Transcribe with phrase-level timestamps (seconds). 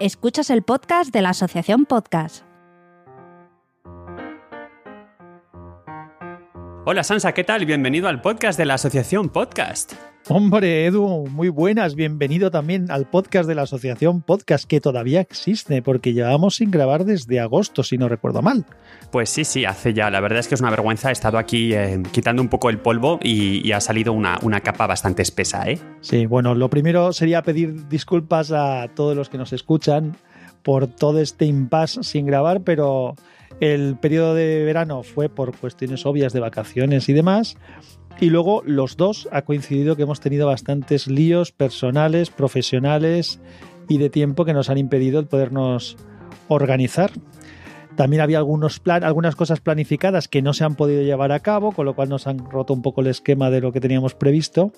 [0.00, 2.47] Escuchas el podcast de la Asociación Podcast.
[6.90, 7.66] Hola Sansa, ¿qué tal?
[7.66, 9.92] Bienvenido al podcast de la Asociación Podcast.
[10.26, 11.94] Hombre, Edu, muy buenas.
[11.94, 17.04] Bienvenido también al podcast de la Asociación Podcast, que todavía existe, porque llevamos sin grabar
[17.04, 18.64] desde agosto, si no recuerdo mal.
[19.12, 20.08] Pues sí, sí, hace ya.
[20.08, 21.10] La verdad es que es una vergüenza.
[21.10, 24.86] He estado aquí eh, quitando un poco el polvo y, ha salido una, una, capa
[24.86, 25.78] bastante espesa, ¿eh?
[26.00, 30.16] Sí, bueno, lo primero sería pedir disculpas a todos los que nos escuchan
[30.62, 33.14] por todo este impasse sin grabar, pero
[33.60, 37.56] el periodo de verano fue por cuestiones obvias de vacaciones y demás.
[38.20, 43.40] Y luego los dos ha coincidido que hemos tenido bastantes líos personales, profesionales
[43.88, 45.96] y de tiempo que nos han impedido el podernos
[46.48, 47.12] organizar.
[47.96, 51.72] También había algunos plan, algunas cosas planificadas que no se han podido llevar a cabo,
[51.72, 54.72] con lo cual nos han roto un poco el esquema de lo que teníamos previsto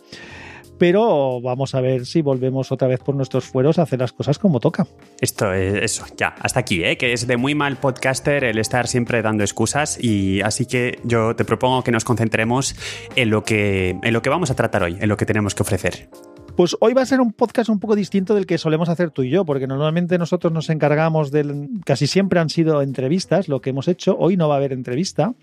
[0.81, 4.39] pero vamos a ver si volvemos otra vez por nuestros fueros a hacer las cosas
[4.39, 4.87] como toca.
[5.21, 6.97] Esto es eso, ya, hasta aquí, ¿eh?
[6.97, 11.37] que es de muy mal podcaster el estar siempre dando excusas y así que yo
[11.37, 12.75] te propongo que nos concentremos
[13.15, 15.63] en lo que, en lo que vamos a tratar hoy, en lo que tenemos que
[15.63, 16.09] ofrecer.
[16.57, 19.23] Pues hoy va a ser un podcast un poco distinto del que solemos hacer tú
[19.23, 21.69] y yo, porque normalmente nosotros nos encargamos del...
[21.85, 24.17] Casi siempre han sido entrevistas, lo que hemos hecho.
[24.19, 25.35] Hoy no va a haber entrevista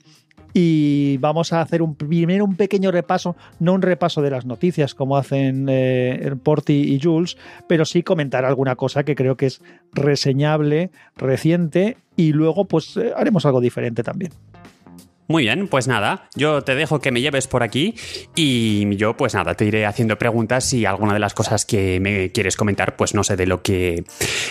[0.54, 4.96] y vamos a hacer un primero un pequeño repaso, no un repaso de las noticias
[4.96, 9.62] como hacen eh, Porti y Jules, pero sí comentar alguna cosa que creo que es
[9.94, 14.32] reseñable, reciente y luego pues eh, haremos algo diferente también.
[15.30, 17.96] Muy bien, pues nada, yo te dejo que me lleves por aquí
[18.34, 22.32] y yo pues nada, te iré haciendo preguntas y alguna de las cosas que me
[22.32, 24.06] quieres comentar, pues no sé de lo que,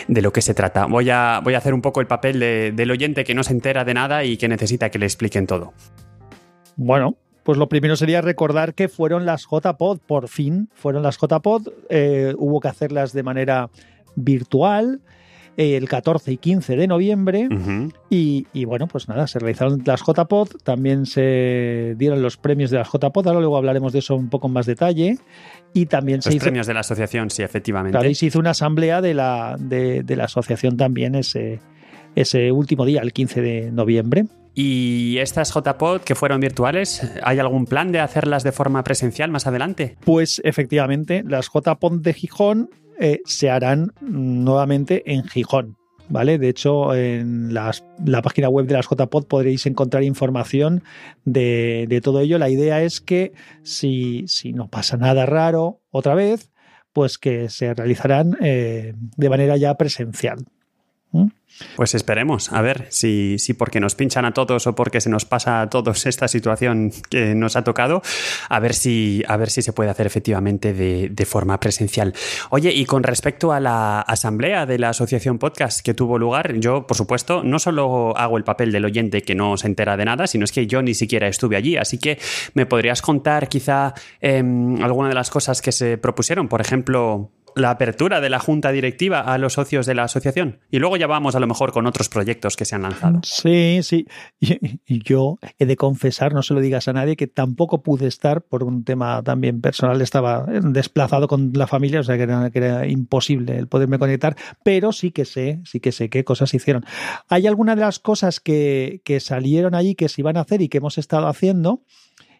[0.07, 0.85] de lo que se trata.
[0.85, 3.85] Voy a, voy a hacer un poco el papel del oyente que no se entera
[3.85, 5.73] de nada y que necesita que le expliquen todo.
[6.77, 11.69] Bueno, pues lo primero sería recordar que fueron las JPod, por fin fueron las JPod,
[11.89, 13.71] eh, hubo que hacerlas de manera
[14.15, 15.01] virtual
[15.57, 17.49] el 14 y 15 de noviembre.
[18.11, 22.89] y, bueno, pues nada, se realizaron las JPod, también se dieron los premios de las
[22.93, 25.19] JPod, ahora luego hablaremos de eso un poco en más detalle.
[25.72, 27.99] Y también se premios de la asociación, sí, efectivamente.
[27.99, 31.61] Claro, y se hizo una asamblea de la, de, la asociación también ese,
[32.15, 34.27] ese último día, el 15 de noviembre.
[34.55, 39.47] ¿Y estas JPod que fueron virtuales, hay algún plan de hacerlas de forma presencial más
[39.47, 39.99] adelante?
[40.03, 45.77] Pues efectivamente, las JPod de Gijón eh, se harán nuevamente en Gijón.
[46.09, 46.39] ¿Vale?
[46.39, 50.84] De hecho, en la página web de las JPod podréis encontrar información
[51.25, 52.39] de, todo ello.
[52.39, 53.33] La idea es que
[53.65, 56.53] si, si, no pasa nada raro otra vez,
[56.93, 60.47] pues que se realizarán eh, de manera ya presencial.
[61.75, 65.25] Pues esperemos, a ver si, si porque nos pinchan a todos o porque se nos
[65.25, 68.03] pasa a todos esta situación que nos ha tocado,
[68.49, 72.15] a ver si, a ver si se puede hacer efectivamente de, forma presencial.
[72.50, 76.87] Oye, y con respecto a la asamblea de la Asociación Podcast que tuvo lugar, yo,
[76.87, 80.26] por supuesto, no solo hago el papel del oyente que no se entera de nada,
[80.26, 81.76] sino es que yo ni siquiera estuve allí.
[81.76, 82.19] Así que
[82.55, 87.71] me podrías contar quizá em, alguna de las cosas que se propusieron, por ejemplo, la
[87.71, 90.61] apertura de la junta directiva a los socios de la asociación.
[90.71, 93.21] Y luego ya vamos a lo mejor con otros proyectos que se han lanzado.
[93.25, 94.06] Sí, sí.
[94.87, 98.62] Yo he de confesar, no se lo digas a nadie, que tampoco pude estar por
[98.62, 100.03] un tema también personal.
[100.03, 102.25] Estaba desplazado con la familia, o sea que
[102.59, 106.59] era, imposible el poderme conectar, pero sí que sé, sí que sé qué cosas se
[106.59, 106.84] hicieron.
[107.31, 110.69] Hay algunas de las cosas que, que salieron allí que se iban a hacer y
[110.69, 111.81] que hemos estado haciendo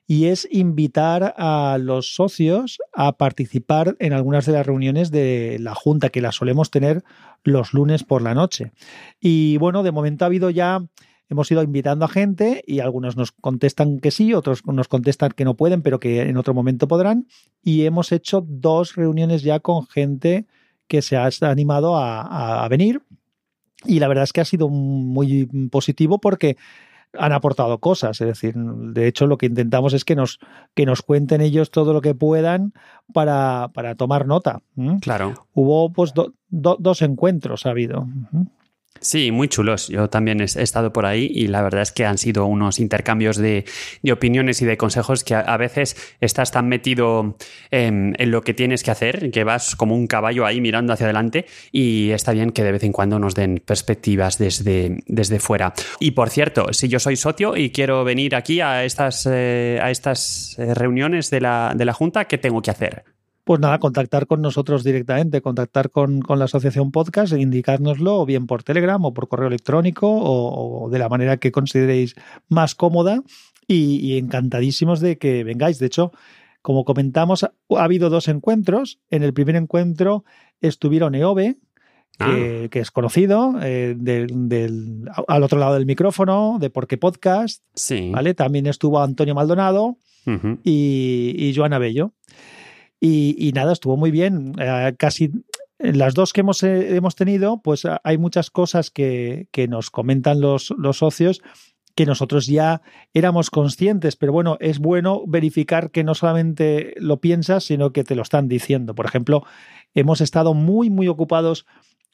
[0.07, 5.75] y es invitar a los socios a participar en algunas de las reuniones de la
[5.75, 7.03] Junta, que las solemos tener
[7.43, 8.73] los lunes por la noche.
[9.21, 10.87] Y bueno, de momento ha habido ya
[11.29, 15.45] hemos ido invitando a gente y algunos nos contestan que sí, otros nos contestan que
[15.45, 17.27] no pueden, pero que en otro momento podrán.
[17.63, 20.47] Y hemos hecho dos reuniones ya con gente
[20.87, 23.03] que se ha animado a, a venir.
[23.85, 26.57] Y la verdad es que ha sido muy positivo porque
[27.19, 28.21] han aportado cosas.
[28.21, 30.39] Es decir, de hecho, lo que intentamos es que nos,
[30.75, 32.73] que nos cuenten ellos todo lo que puedan
[33.13, 34.63] para, para tomar nota.
[35.01, 35.35] Claro.
[35.55, 36.13] Hubo pues
[36.49, 38.07] dos encuentros ha habido.
[39.01, 39.89] Sí, muy chulos.
[39.89, 43.37] Yo también he estado por ahí y la verdad es que han sido unos intercambios
[43.37, 43.65] de,
[44.11, 47.37] opiniones y de consejos que a, veces estás tan metido
[47.71, 51.47] en, lo que tienes que hacer que vas como un caballo ahí mirando hacia adelante
[51.73, 55.75] y está bien que de vez en cuando nos den perspectivas desde, desde fuera.
[56.01, 59.91] Y por cierto, si yo soy socio y quiero venir aquí a estas, eh, a
[59.91, 63.16] estas eh, reuniones de la, de la Junta, ¿qué tengo que hacer?
[63.47, 68.49] Pues nada, contactar con nosotros directamente, contactar con, la asociación podcast e indicárnoslo o bien
[68.49, 72.17] por Telegram o por correo electrónico o, de la manera que consideréis
[72.49, 73.23] más cómoda
[73.69, 75.79] y, encantadísimos de que vengáis.
[75.79, 76.11] De hecho,
[76.61, 78.99] como comentamos, ha habido dos encuentros.
[79.11, 80.25] En el primer encuentro
[80.61, 81.57] estuvieron EOBE,
[82.19, 87.63] que, es conocido, eh, del, al otro lado del micrófono, de Porque Podcast.
[87.77, 88.11] Sí.
[88.11, 88.35] ¿vale?
[88.35, 89.99] También estuvo Antonio Maldonado
[90.65, 92.13] y, y, Joana Bello.
[93.01, 94.55] Y, nada, estuvo muy bien.
[94.59, 95.31] Eh, casi
[95.79, 100.41] las dos que hemos, eh, hemos tenido, pues hay muchas cosas que, que nos comentan
[100.41, 101.43] los, los socios
[101.97, 102.83] que nosotros ya
[103.15, 108.15] éramos conscientes, pero bueno, es bueno verificar que no solamente lo piensas, sino que te
[108.15, 108.95] lo están diciendo.
[108.95, 109.45] Por ejemplo,
[109.95, 111.67] hemos estado muy, muy ocupados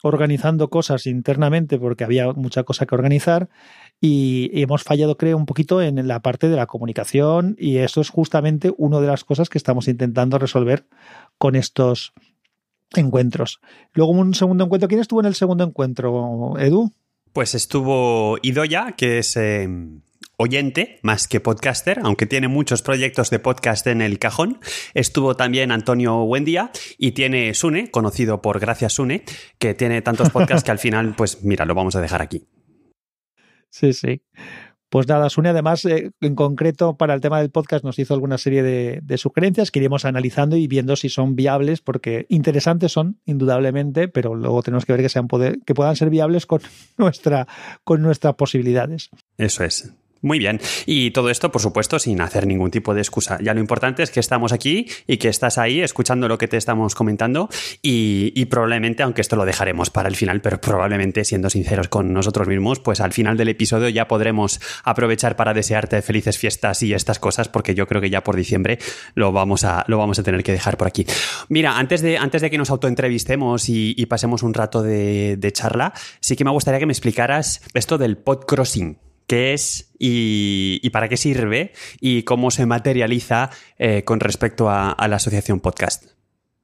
[0.03, 3.49] organizando cosas internamente porque había mucha cosa que organizar
[4.01, 8.09] y hemos fallado, creo, un poquito en la parte de la comunicación y eso es
[8.09, 10.85] justamente una de las cosas que estamos intentando resolver
[11.37, 12.13] con estos
[12.95, 13.61] encuentros.
[13.93, 14.89] Luego un segundo encuentro.
[14.89, 16.91] ¿Quién estuvo en el segundo encuentro, Edu?
[17.31, 19.69] Pues estuvo Idoya, que es eh,
[20.37, 24.59] oyente más que podcaster, aunque tiene muchos proyectos de podcast en el cajón.
[24.93, 29.23] Estuvo también Antonio Buendía y tiene Sune, conocido por Gracias Sune,
[29.59, 32.47] que tiene tantos podcasts que al final, pues mira, lo vamos a dejar aquí.
[33.69, 34.21] Sí, sí.
[34.93, 38.37] Pues nada, Sune además, eh, en concreto para el tema del podcast, nos hizo alguna
[38.37, 44.07] serie de, sugerencias que iremos analizando y viendo si son viables, porque interesantes son, indudablemente,
[44.07, 46.61] pero luego tenemos que ver que, sean poder, que puedan ser viables con,
[46.99, 47.47] nuestra,
[47.83, 49.09] con nuestras posibilidades.
[49.39, 49.91] Eso es.
[50.23, 50.61] Muy bien.
[50.85, 53.37] Y todo esto, por supuesto, sin hacer ningún tipo de excusa.
[53.43, 56.55] Ya lo importante es que estamos aquí y que estás ahí escuchando lo que te
[56.55, 57.49] estamos comentando
[57.81, 62.47] y, probablemente, aunque esto lo dejaremos para el final, pero probablemente siendo sinceros con nosotros
[62.47, 67.19] mismos, pues al final del episodio ya podremos aprovechar para desearte felices fiestas y estas
[67.19, 68.79] cosas, porque yo creo que ya por diciembre
[69.15, 71.05] lo vamos a, lo vamos a tener que dejar por aquí.
[71.49, 75.51] Mira, antes de, antes de que nos autoentrevistemos y, y pasemos un rato de, de
[75.51, 75.91] charla,
[76.21, 81.17] sí que me gustaría que me explicaras esto del podcrossing qué es y, para qué
[81.17, 86.05] sirve y cómo se materializa eh, con respecto a, la asociación podcast.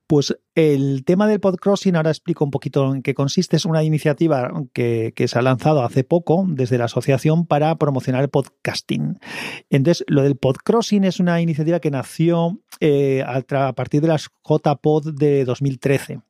[0.08, 3.58] Pues el tema del podcrossing, ahora explico un poquito en qué consiste.
[3.58, 8.30] Es una iniciativa que, se ha lanzado hace poco desde la asociación para promocionar el
[8.30, 9.20] podcasting.
[9.70, 15.14] Entonces, lo del podcrossing es una iniciativa que nació eh, a, partir de las JPod
[15.14, 16.22] de 2013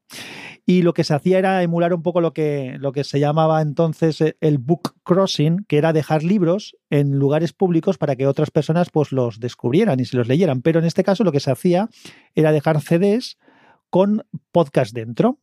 [0.69, 3.63] y lo que se hacía era emular un poco lo que, lo que se llamaba
[3.63, 8.51] entonces eh, el book crossing, que era dejar libros en lugares públicos para que otras
[8.51, 10.61] personas pues los descubrieran y se los leyeran.
[10.61, 11.89] Pero en este caso lo que se hacía
[12.35, 13.39] era dejar CDs
[13.89, 15.39] con podcast dentro.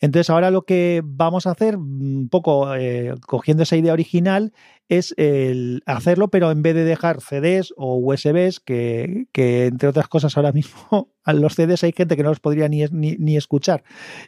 [0.00, 4.52] Entonces ahora lo que vamos a hacer, un poco eh, cogiendo esa idea original,
[4.88, 10.36] es el hacerlo, pero en vez de dejar CDs o USBs, que, entre otras cosas
[10.36, 13.82] ahora mismo a los CDs hay gente que no los podría ni, ni, escuchar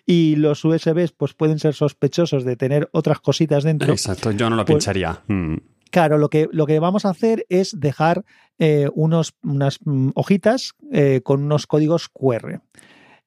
[0.06, 3.92] y los USBs pues pueden ser sospechosos de tener otras cositas dentro.
[3.92, 5.22] Exacto, yo no lo pues pensaría.
[5.28, 5.56] Mm.
[5.90, 8.24] Claro, lo que, lo que vamos a hacer es dejar
[8.58, 12.60] eh, unos, unas mm, hojitas eh, con unos códigos QR.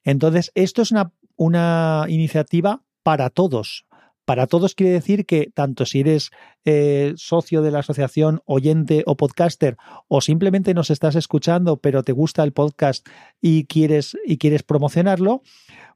[0.04, 1.12] Entonces, esto es una
[1.42, 3.88] una iniciativa para todos.
[4.26, 6.30] Para todos quiere decir que tanto si eres
[6.66, 9.76] eh, socio de la asociación, oyente o podcaster,
[10.08, 13.08] o simplemente nos estás escuchando, pero te gusta el podcast
[13.42, 15.42] y quieres, y quieres promocionarlo,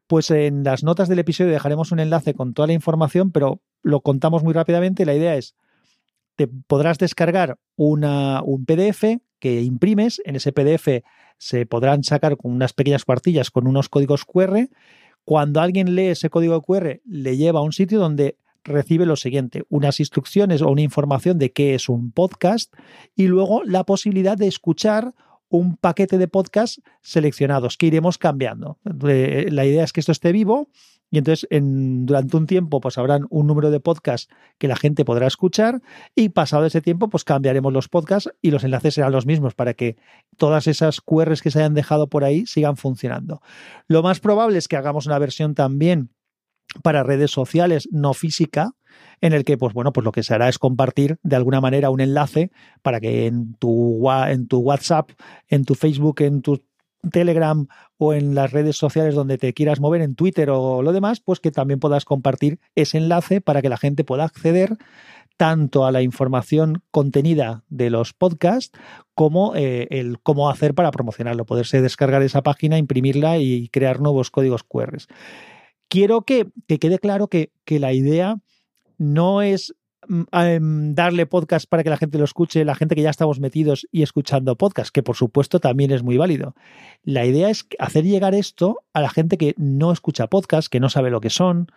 [0.07, 4.01] pues en las notas del episodio dejaremos un enlace con toda la información, pero lo
[4.01, 5.05] contamos muy rápidamente.
[5.05, 5.55] La idea es,
[6.35, 11.03] te podrás descargar una, un PDF que imprimes, en ese PDF
[11.37, 14.69] se podrán sacar con unas pequeñas cuartillas con unos códigos QR
[15.25, 19.63] cuando alguien lee ese código QR, le lleva a un sitio donde recibe lo siguiente,
[19.69, 22.73] unas instrucciones o una información de qué es un podcast
[23.15, 25.13] y luego la posibilidad de escuchar
[25.49, 28.79] un paquete de podcast seleccionados que iremos cambiando.
[29.07, 30.69] Eh, la idea es que esto esté vivo
[31.15, 35.05] y entonces en, durante un tiempo pues habrán un número de podcasts que la gente
[35.05, 35.81] podrá escuchar
[36.13, 39.75] y pasado ese tiempo pues cambiaremos los podcasts y los enlaces serán los mismos para
[39.75, 39.95] que
[40.35, 43.41] todas esas QRs que se hayan dejado por ahí sigan funcionando.
[43.87, 46.09] Lo más probable es que hagamos una versión también
[46.83, 48.71] para redes sociales no física,
[49.21, 51.91] en el que, pues bueno, pues lo que se hará es compartir de alguna manera
[51.91, 55.11] un enlace para que en tu, en tu WhatsApp,
[55.47, 56.61] en tu Facebook, en tu
[57.11, 61.19] Telegram o en las redes sociales donde te quieras mover, en Twitter o lo demás,
[61.19, 64.77] pues que también puedas compartir ese enlace para que la gente pueda acceder
[65.37, 68.77] tanto a la información contenida de los podcasts
[69.13, 74.31] como eh, el cómo hacer para promocionarlo, poderse descargar esa página, imprimirla y crear nuevos
[74.31, 74.97] códigos QR.
[75.89, 78.37] Quiero que, que quede claro que, que la idea
[78.97, 79.75] no es
[80.07, 84.03] darle podcast para que la gente lo escuche, la gente que ya estamos metidos y
[84.03, 86.55] escuchando podcast, que por supuesto también es muy válido.
[87.03, 90.89] La idea es hacer llegar esto a la gente que no escucha podcast, que no
[90.89, 91.67] sabe lo que son,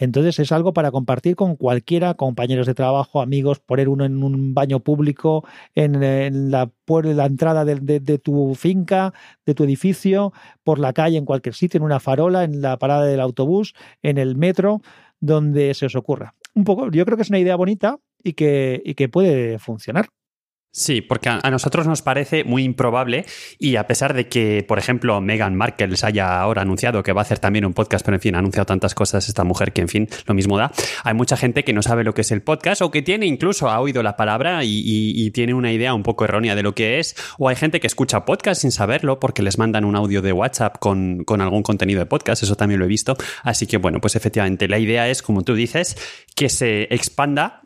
[0.00, 4.54] Entonces es algo para compartir con cualquiera, compañeros de trabajo, amigos, poner uno en un
[4.54, 5.44] baño público,
[5.74, 9.12] en, la, la, entrada de, de, tu finca,
[9.44, 10.32] de tu edificio,
[10.62, 14.18] por la calle, en cualquier sitio, en una farola, en la parada del autobús, en
[14.18, 14.82] el metro,
[15.20, 16.34] donde se os ocurra.
[16.58, 20.08] Un poco, yo creo que es una idea bonita y que, y que puede funcionar.
[20.78, 23.26] Sí, porque a nosotros nos parece muy improbable
[23.58, 27.20] y a pesar de que, por ejemplo, Meghan Markle se haya ahora anunciado que va
[27.20, 29.80] a hacer también un podcast, pero en fin, ha anunciado tantas cosas esta mujer que,
[29.80, 30.70] en fin, lo mismo da.
[31.02, 33.68] Hay mucha gente que no sabe lo que es el podcast o que tiene incluso,
[33.68, 37.16] ha oído la palabra y, tiene una idea un poco errónea de lo que es.
[37.38, 40.78] O hay gente que escucha podcast sin saberlo porque les mandan un audio de WhatsApp
[40.78, 43.16] con, con algún contenido de podcast, eso también lo he visto.
[43.42, 45.96] Así que, bueno, pues efectivamente, la idea es, como tú dices,
[46.36, 47.62] que se expanda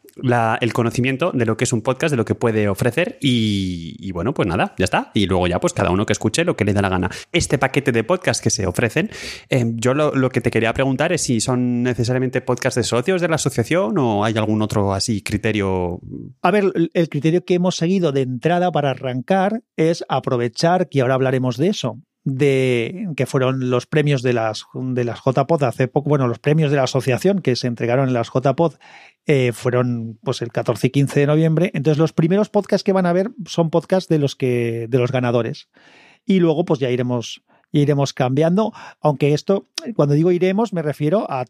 [0.61, 4.35] el conocimiento de lo que es un podcast, de lo que puede ofrecer y, bueno,
[4.35, 5.11] pues nada, ya está.
[5.15, 7.11] Y luego ya pues cada uno que escuche lo que le da la gana.
[7.33, 9.11] Este paquete de podcast que se ofrecen,
[9.49, 13.29] em, yo lo, que te quería preguntar es si son necesariamente podcasts de socios de
[13.29, 16.01] la asociación o hay algún otro así criterio.
[16.43, 21.15] A ver, el criterio que hemos seguido de entrada para arrancar es aprovechar, que ahora
[21.15, 26.09] hablaremos de eso, de que fueron los premios de las, de las JPod hace poco,
[26.09, 28.75] bueno, los premios de la asociación que se entregaron en las JPod
[29.27, 31.71] eh, fueron pues el 14 y 15 de noviembre.
[31.75, 35.11] Entonces los primeros podcasts que van a ver son podcasts de los que de los
[35.11, 35.69] ganadores.
[36.25, 41.47] Y luego pues ya iremos iremos cambiando, aunque esto, cuando digo iremos, me refiero a,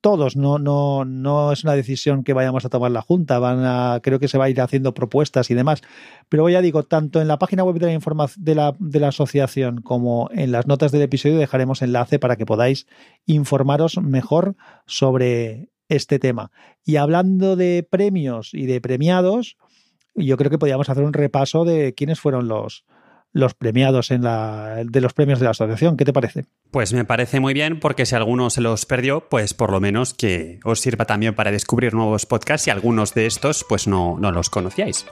[0.00, 4.00] todos, no, no, no es una decisión que vayamos a tomar la Junta, van a,
[4.02, 5.82] creo que se va a ir haciendo propuestas y demás.
[6.28, 9.08] Pero ya digo, tanto en la página web de la, información de la, de la
[9.08, 12.86] asociación como en las notas del episodio dejaremos enlace para que podáis
[13.26, 14.56] informaros mejor
[14.86, 16.50] sobre este tema.
[16.84, 19.58] Y hablando de premios y de premiados,
[20.14, 22.84] yo creo que podríamos hacer un repaso de quiénes fueron los,
[23.32, 25.96] los premiados en la, de los premios de la asociación.
[25.96, 26.44] ¿Qué te parece?
[26.70, 30.14] Pues me parece muy bien porque si alguno se los perdió, pues por lo menos
[30.14, 34.32] que os sirva también para descubrir nuevos podcasts y algunos de estos pues no, no
[34.32, 35.06] los conocíais.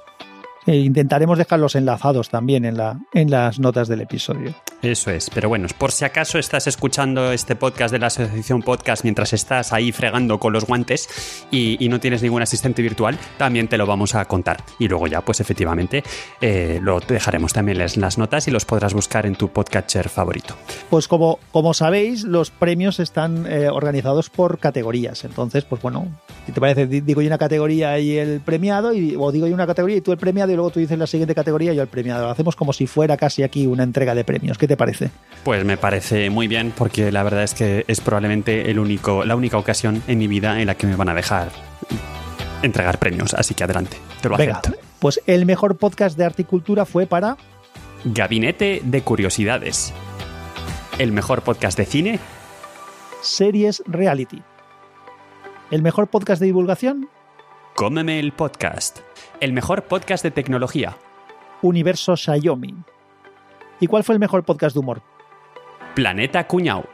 [0.67, 4.55] E intentaremos dejarlos enlazados también en, la, en las notas del episodio.
[4.83, 9.05] Eso es, pero bueno, por si acaso estás escuchando este podcast de la Asociación Podcast
[9.05, 13.77] mientras estás ahí fregando con los guantes y, no tienes ningún asistente virtual, también te
[13.77, 14.63] lo vamos a contar.
[14.79, 16.05] Y luego ya, pues efectivamente,
[16.41, 20.55] eh, lo dejaremos también en las notas y los podrás buscar en tu podcatcher favorito.
[20.89, 25.25] Pues como, como sabéis, los premios están eh, organizados por categorías.
[25.25, 26.07] Entonces, pues bueno,
[26.47, 29.67] si te parece, digo yo una categoría y el premiado, y, o digo yo una
[29.67, 31.89] categoría y tú el premiado, y luego tú dices la siguiente categoría y yo el
[31.89, 32.25] premiado.
[32.25, 34.59] Lo hacemos como si fuera casi aquí una entrega de premios.
[34.59, 35.11] ¿Qué te parece?
[35.45, 39.37] Pues me parece muy bien porque la verdad es que es probablemente el único, la
[39.37, 41.51] única ocasión en mi vida en la que me van a dejar
[42.63, 43.35] entregar premios.
[43.35, 44.61] Así que adelante, te lo Venga,
[44.99, 47.37] Pues el mejor podcast de articultura fue para...
[48.05, 49.93] Gabinete de Curiosidades.
[50.99, 52.19] El mejor podcast de cine.
[53.23, 54.43] Series Reality.
[55.71, 57.09] El mejor podcast de divulgación.
[57.77, 59.10] Cómeme el podcast.
[59.41, 60.99] El mejor podcast de tecnología.
[61.63, 62.75] Universo Xiaomi.
[63.81, 65.01] ¿Y cuál fue el mejor podcast de humor?
[65.95, 66.85] Planeta Cuñao.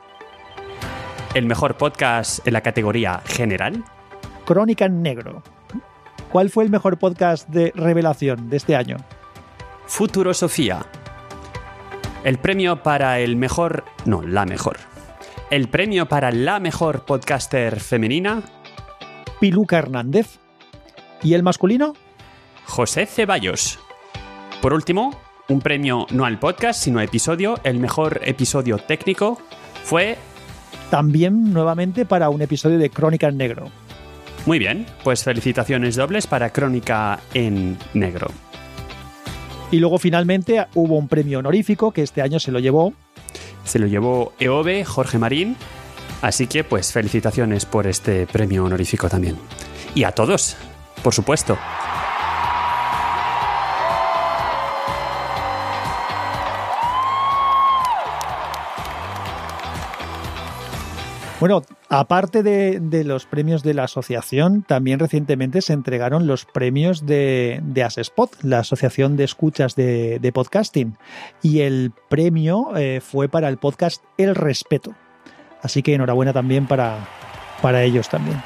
[1.35, 3.83] ¿El mejor podcast en la categoría general?
[4.45, 5.43] Crónica en Negro.
[6.31, 8.99] ¿Cuál fue el mejor podcast de revelación de este año?
[9.87, 10.87] Futuro Sofía.
[12.23, 13.83] El premio para el mejor...
[14.05, 14.77] No, la mejor.
[15.51, 18.45] El premio para la mejor podcaster femenina.
[19.41, 20.39] Piluca Hernández.
[21.25, 21.95] ¿Y el masculino?
[22.67, 23.79] José Ceballos.
[24.61, 25.19] Por último,
[25.49, 27.59] un premio no al podcast, sino a episodio.
[27.65, 29.39] El mejor episodio técnico
[29.85, 30.19] fue...
[30.91, 33.71] También nuevamente para un episodio de Crónica en Negro.
[34.45, 38.29] Muy bien, pues felicitaciones dobles para Crónica en Negro.
[39.71, 42.93] Y luego finalmente hubo un premio honorífico que este año se lo llevó.
[43.65, 45.57] Se lo llevó EOBE, Jorge Marín.
[46.23, 49.37] Así que pues felicitaciones por este premio honorífico también.
[49.95, 50.57] Y a todos,
[51.03, 51.59] por supuesto.
[61.39, 67.61] Bueno, aparte de, los premios de la asociación, también recientemente se entregaron los premios de,
[67.63, 70.97] de Asespot, la asociación de escuchas de, podcasting.
[71.43, 74.95] Y el premio eh, fue para el podcast El Respeto.
[75.63, 77.07] Así que enhorabuena también para,
[77.61, 78.43] para ellos también.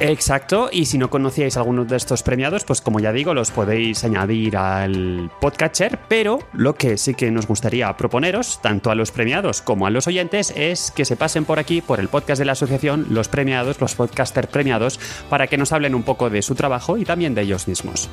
[0.00, 4.04] Exacto, y si no conocíais algunos de estos premiados, pues como ya digo, los podéis
[4.04, 9.60] añadir al podcatcher, pero lo que sí que nos gustaría proponeros, tanto a los premiados
[9.60, 12.52] como a los oyentes, es que se pasen por aquí, por el podcast de la
[12.52, 16.96] asociación, los premiados, los podcasters premiados, para que nos hablen un poco de su trabajo
[16.96, 18.08] y también de ellos mismos.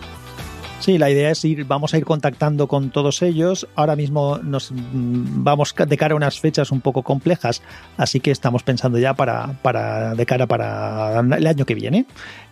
[0.86, 3.68] Sí, la idea es ir, vamos a ir contactando con todos ellos.
[3.74, 7.64] Ahora mismo nos mm, vamos de cara a unas fechas un poco complejas,
[7.98, 12.06] así que estamos pensando ya para, para de cara para el año que viene,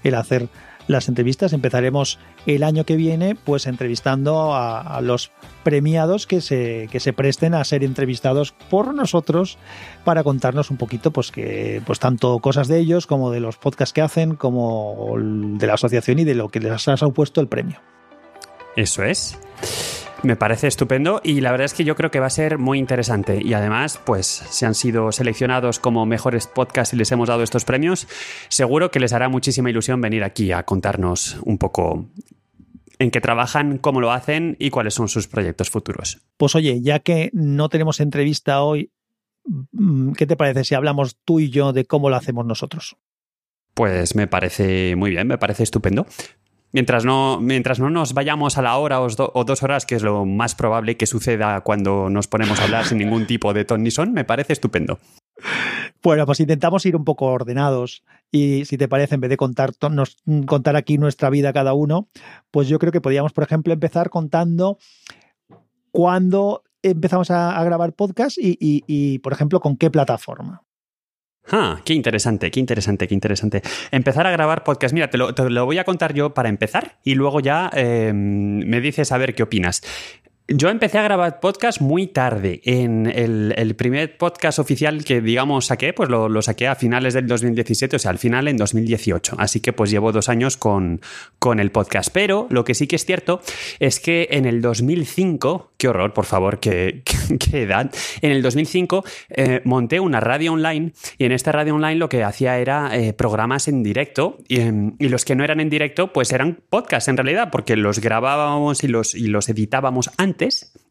[0.04, 0.50] el hacer
[0.88, 1.54] las entrevistas.
[1.54, 5.30] Empezaremos el año que viene, pues entrevistando a, los
[5.64, 9.60] premiados que se, que se presten a ser entrevistados por nosotros
[10.06, 13.94] para contarnos un poquito, pues que, pues tanto cosas de ellos como de los podcasts
[13.94, 17.93] que hacen, como de la asociación y de lo que les ha supuesto el premio.
[18.76, 19.38] Eso es.
[20.24, 22.80] Me parece estupendo y la verdad es que yo creo que va a ser muy
[22.80, 23.42] interesante.
[23.44, 27.66] Y además, pues si han sido seleccionados como mejores podcasts y les hemos dado estos
[27.66, 28.08] premios,
[28.48, 32.08] seguro que les hará muchísima ilusión venir aquí a contarnos un poco
[33.00, 36.22] en qué trabajan, cómo lo hacen y cuáles son sus proyectos futuros.
[36.38, 38.92] Pues oye, ya que no tenemos entrevista hoy,
[39.44, 42.96] mm, ¿qué te parece si hablamos tú y yo de cómo lo hacemos nosotros?
[43.74, 46.06] Pues me parece muy bien, me parece estupendo.
[46.74, 50.26] Mientras no, mientras no nos vayamos a la hora o, dos horas, que es lo
[50.26, 53.92] más probable que suceda cuando nos ponemos a hablar sin ningún tipo de ton ni
[53.92, 54.98] son, me parece estupendo.
[56.02, 59.74] Bueno, pues intentamos ir un poco ordenados y si te parece, en vez de contar,
[60.48, 62.10] contar aquí nuestra vida cada uno,
[62.50, 64.80] pues yo creo que podríamos, por ejemplo, empezar contando
[65.92, 70.64] cuándo empezamos a, grabar podcast y, por ejemplo, con qué plataforma.
[71.52, 73.62] Ah, qué interesante, qué interesante, qué interesante.
[73.92, 74.94] Empezar a grabar podcast.
[74.94, 79.12] Mira, te lo, voy a contar yo para empezar y luego ya eh, me dices
[79.12, 79.82] a ver qué opinas.
[80.50, 82.60] Yo empecé a grabar podcast muy tarde.
[82.66, 87.96] En el, primer podcast oficial que, digamos, saqué, pues lo, saqué a finales del 2017,
[87.96, 89.38] o sea, al final en 2018.
[89.40, 91.00] Así que pues llevo dos años con,
[91.40, 92.10] con el podcast.
[92.12, 93.40] Pero lo que sí que es cierto
[93.80, 97.04] es que en el 2005, qué horror, por favor, qué,
[97.40, 97.90] qué, edad,
[98.22, 102.22] en el 2005 eh, monté una radio online y en esta radio online lo que
[102.22, 106.12] hacía era eh, programas en directo y, em, y, los que no eran en directo
[106.12, 110.33] pues eran podcasts en realidad porque los grabábamos y los, y los editábamos antes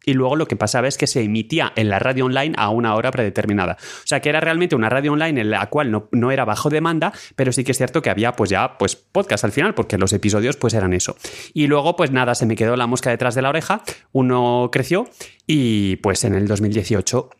[0.04, 2.94] y luego lo que pasaba es que se emitía en la radio online a una
[2.94, 3.76] hora predeterminada.
[3.80, 7.12] O sea que era realmente una radio online en la cual no, era bajo demanda,
[7.36, 10.12] pero sí que es cierto que había pues ya pues podcast al final, porque los
[10.12, 11.16] episodios pues eran eso.
[11.54, 13.82] Y luego pues nada, se me quedó la mosca detrás de la oreja,
[14.12, 15.08] uno creció
[15.46, 17.30] y pues en el 2018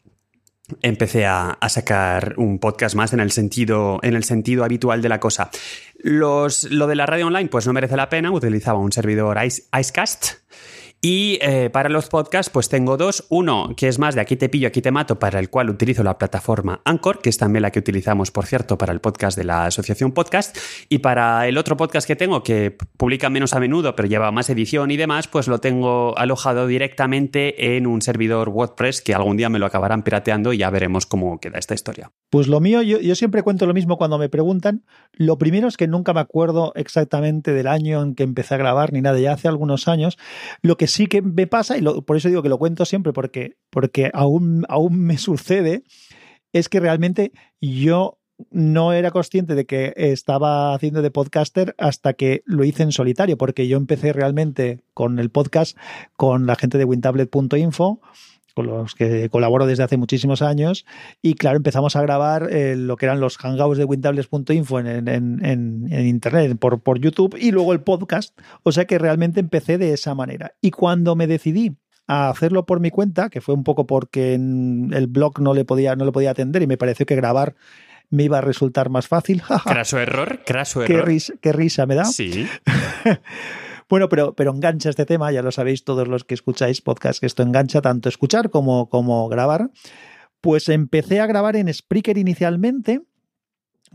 [0.80, 5.20] empecé a, sacar un podcast más en el sentido, en el sentido habitual de la
[5.20, 5.50] cosa.
[5.98, 8.30] Los, lo de la radio online, pues no merece la pena.
[8.30, 10.42] Utilizaba un servidor Icecast
[11.04, 13.26] y eh, para los podcasts, pues tengo dos.
[13.28, 16.04] Uno que es más de aquí te pillo, aquí te mato, para el cual utilizo
[16.04, 19.42] la plataforma Anchor, que es también la que utilizamos, por cierto, para el podcast de
[19.42, 20.56] la Asociación Podcast.
[20.88, 24.48] Y para el otro podcast que tengo, que publica menos a menudo, pero lleva más
[24.48, 29.48] edición y demás, pues lo tengo alojado directamente en un servidor WordPress que algún día
[29.48, 32.12] me lo acabarán pirateando y ya veremos cómo queda esta historia.
[32.30, 34.84] Pues lo mío, yo, yo siempre cuento lo mismo cuando me preguntan.
[35.14, 38.92] Lo primero es que nunca me acuerdo exactamente del año en que empecé a grabar
[38.92, 40.16] ni nada, ya hace algunos años.
[40.62, 43.56] Lo que sí que me pasa, y por eso digo que lo cuento siempre, porque,
[43.70, 45.84] porque aún, aún me sucede,
[46.52, 48.18] es que realmente yo
[48.50, 53.38] no era consciente de que estaba haciendo de podcaster hasta que lo hice en solitario,
[53.38, 55.76] porque yo empecé realmente con el podcast
[56.16, 58.00] con la gente de wintablet.info
[58.52, 60.84] con los que colaboro desde hace muchísimos años.
[61.20, 65.44] Y claro, empezamos a grabar eh, lo que eran los hangouts de wintables.info en, en,
[65.44, 68.38] en, internet, por, por YouTube, y luego el podcast.
[68.62, 70.52] O sea que realmente empecé de esa manera.
[70.60, 75.06] Y cuando me decidí a hacerlo por mi cuenta, que fue un poco porque el
[75.08, 77.54] blog no le podía, no le podía atender y me pareció que grabar
[78.12, 79.42] me iba a resultar más fácil.
[79.64, 80.96] craso error, craso error.
[80.96, 82.04] Qué risa, qué risa me da.
[82.04, 82.46] Sí.
[83.88, 87.26] Bueno, pero, pero engancha este tema, ya lo sabéis todos los que escucháis podcast, que
[87.26, 89.70] esto engancha tanto escuchar como, como grabar.
[90.40, 93.02] Pues empecé a grabar en Spreaker inicialmente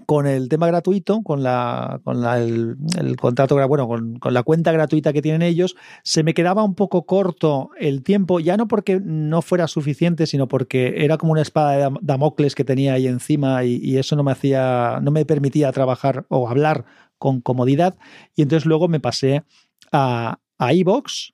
[0.05, 2.77] con el tema gratuito, con la, con el,
[3.19, 7.05] contrato, bueno, con, con, la cuenta gratuita que tienen ellos, se me quedaba un poco
[7.05, 11.89] corto el tiempo, ya no porque no fuera suficiente, sino porque era como una espada
[11.89, 15.71] de Damocles que tenía ahí encima y, y eso no me hacía, no me permitía
[15.71, 16.85] trabajar o hablar
[17.17, 17.97] con comodidad.
[18.35, 19.43] Y entonces luego me pasé
[19.91, 21.33] a, a iVox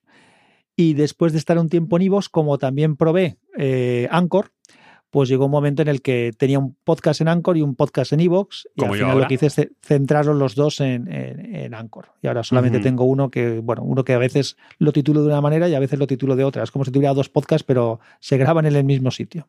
[0.75, 4.52] y después de estar un tiempo en iVox, como también probé eh, Anchor,
[5.13, 8.13] pues llegó un momento en el que tenía un podcast en Anchor y un podcast
[8.13, 8.67] en Evox.
[8.73, 12.07] Y al final lo que hice es centraron los dos en, en, Anchor.
[12.23, 15.39] Y ahora solamente tengo uno que, bueno, uno que a veces lo titulo de una
[15.39, 16.63] manera y a veces lo titulo de otra.
[16.63, 19.47] Es como si tuviera dos podcasts, pero se graban en el mismo sitio.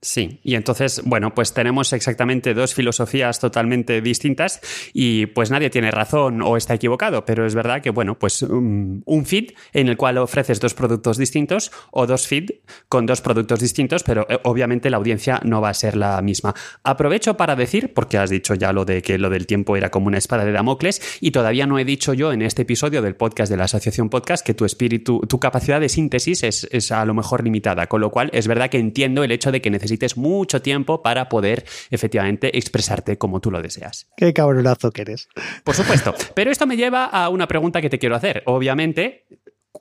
[0.00, 4.60] Sí, y entonces, bueno, pues tenemos exactamente dos filosofías totalmente distintas
[4.92, 9.02] y pues nadie tiene razón o está equivocado, pero es verdad que, bueno, pues um,
[9.04, 12.50] un feed en el cual ofreces dos productos distintos o dos feed
[12.88, 16.54] con dos productos distintos, pero eh, obviamente la audiencia no va a ser la misma.
[16.84, 20.06] Aprovecho para decir, porque has dicho ya lo de que lo del tiempo era como
[20.06, 23.50] una espada de Damocles, y todavía no he dicho yo en este episodio del podcast
[23.50, 27.14] de la Asociación Podcast que tu espíritu, tu capacidad de síntesis es, es a lo
[27.14, 30.62] mejor limitada, con lo cual es verdad que entiendo el hecho de que necesites mucho
[30.62, 34.08] tiempo para poder efectivamente expresarte como tú lo deseas.
[34.16, 35.28] Qué cabronazo que eres.
[35.64, 36.14] Por supuesto.
[36.34, 38.42] Pero esto me lleva a una pregunta que te quiero hacer.
[38.46, 39.26] Obviamente,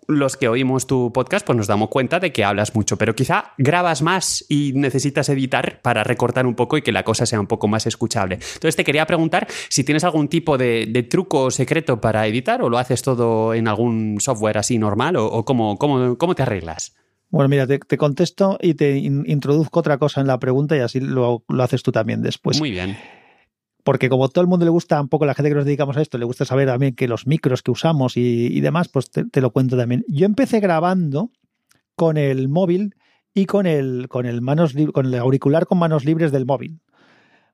[0.09, 3.53] los que oímos tu podcast, pues nos damos cuenta de que hablas mucho, pero quizá
[3.57, 7.47] grabas más y necesitas editar para recortar un poco y que la cosa sea un
[7.47, 8.35] poco más escuchable.
[8.35, 12.77] Entonces te quería preguntar si tienes algún tipo de, truco secreto para editar o lo
[12.77, 16.95] haces todo en algún software así normal o, cómo, cómo, te arreglas.
[17.29, 21.43] Bueno, mira, te, contesto y te introduzco otra cosa en la pregunta y así lo,
[21.47, 22.59] lo haces tú también después.
[22.59, 22.97] Muy bien
[23.89, 26.03] porque como todo el mundo le gusta, un poco la gente que nos dedicamos a
[26.03, 29.49] esto, le gusta saber también que los micros que usamos y, demás, pues te, lo
[29.49, 30.05] cuento también.
[30.07, 31.31] Yo empecé grabando
[31.95, 32.93] con el móvil
[33.33, 36.81] y con el, con el, manos, con el auricular con manos libres del móvil.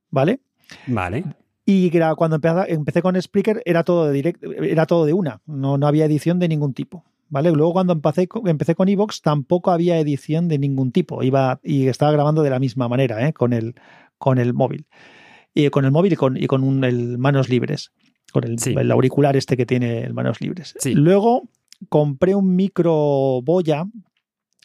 [0.10, 0.42] ¿Vale?
[0.88, 1.24] Vale.
[1.66, 5.78] Y cuando empecé, empecé con Spreaker era todo de directo, era todo de una, no,
[5.78, 7.06] no había edición de ningún tipo.
[7.30, 7.50] ¿Vale?
[7.52, 11.24] Luego cuando empecé, empecé con Evox tampoco había edición de ningún tipo.
[11.24, 13.32] Iba y estaba grabando de la misma manera, ¿eh?
[13.32, 13.76] con, el,
[14.18, 14.86] con el móvil
[15.56, 17.92] y con el móvil y con, y con el manos libres,
[18.32, 20.76] con el, auricular este que tiene el manos libres.
[20.84, 21.50] Luego
[21.88, 23.86] compré un micro boya,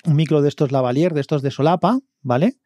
[0.04, 2.56] un micro de estos lavalier, de estos de solapa, ¿vale?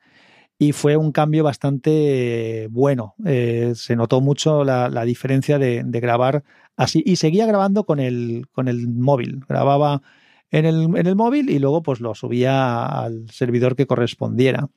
[0.58, 3.14] Y fue un cambio bastante bueno.
[3.26, 6.44] Eh, se notó mucho la, diferencia de, grabar
[6.76, 7.02] así.
[7.04, 9.40] Y seguía grabando con el, con el móvil.
[9.48, 10.00] Grababa
[10.50, 14.70] en el, en el móvil y luego pues lo subía al servidor que correspondiera.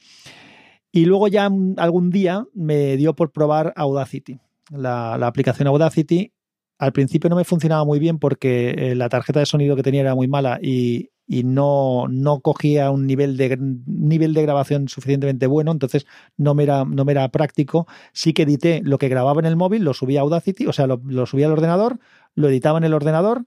[0.98, 4.40] Y luego ya algún día me dio por probar Audacity,
[4.72, 6.34] la, aplicación Audacity.
[6.80, 10.02] Al principio no me funcionaba muy bien porque eh, la tarjeta de sonido que tenía
[10.02, 15.72] era muy mala y, no, no, cogía un nivel de, nivel de grabación suficientemente bueno,
[15.72, 17.86] entonces no me, era, no era práctico.
[18.12, 20.88] Sí que edité lo que grababa en el móvil, lo subía a Audacity, o sea,
[20.88, 22.00] lo, lo subía al ordenador,
[22.34, 23.46] lo editaba en el ordenador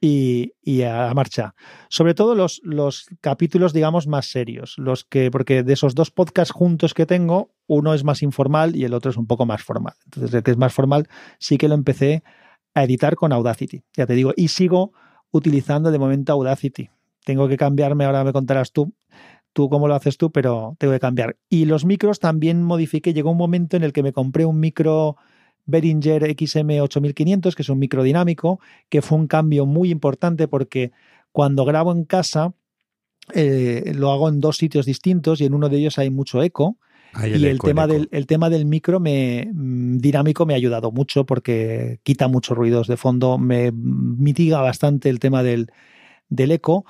[0.00, 1.54] y, a marcha.
[1.88, 4.74] Sobre todo los, los, capítulos, digamos, más serios.
[4.78, 8.84] Los que, porque de esos dos podcasts juntos que tengo, uno es más informal y
[8.84, 9.94] el otro es un poco más formal.
[10.04, 12.22] Entonces, el que es más formal sí que lo empecé
[12.74, 13.84] a editar con Audacity.
[13.96, 14.92] Ya te digo, y sigo
[15.30, 16.90] utilizando de momento Audacity.
[17.24, 18.94] Tengo que cambiarme, ahora me contarás tú,
[19.52, 21.38] tú cómo lo haces tú, pero tengo que cambiar.
[21.48, 23.14] Y los micros también modifiqué.
[23.14, 25.16] Llegó un momento en el que me compré un micro
[25.66, 30.92] Behringer XM8500, que es un microdinámico, que fue un cambio muy importante porque
[31.32, 32.54] cuando grabo en casa
[33.34, 36.78] eh, lo hago en dos sitios distintos y en uno de ellos hay mucho eco.
[37.22, 41.26] y el, tema del, el tema del micro me, mm, dinámico me ha ayudado mucho
[41.26, 45.70] porque quita muchos ruidos de fondo, me mitiga bastante el tema del,
[46.28, 46.84] del eco.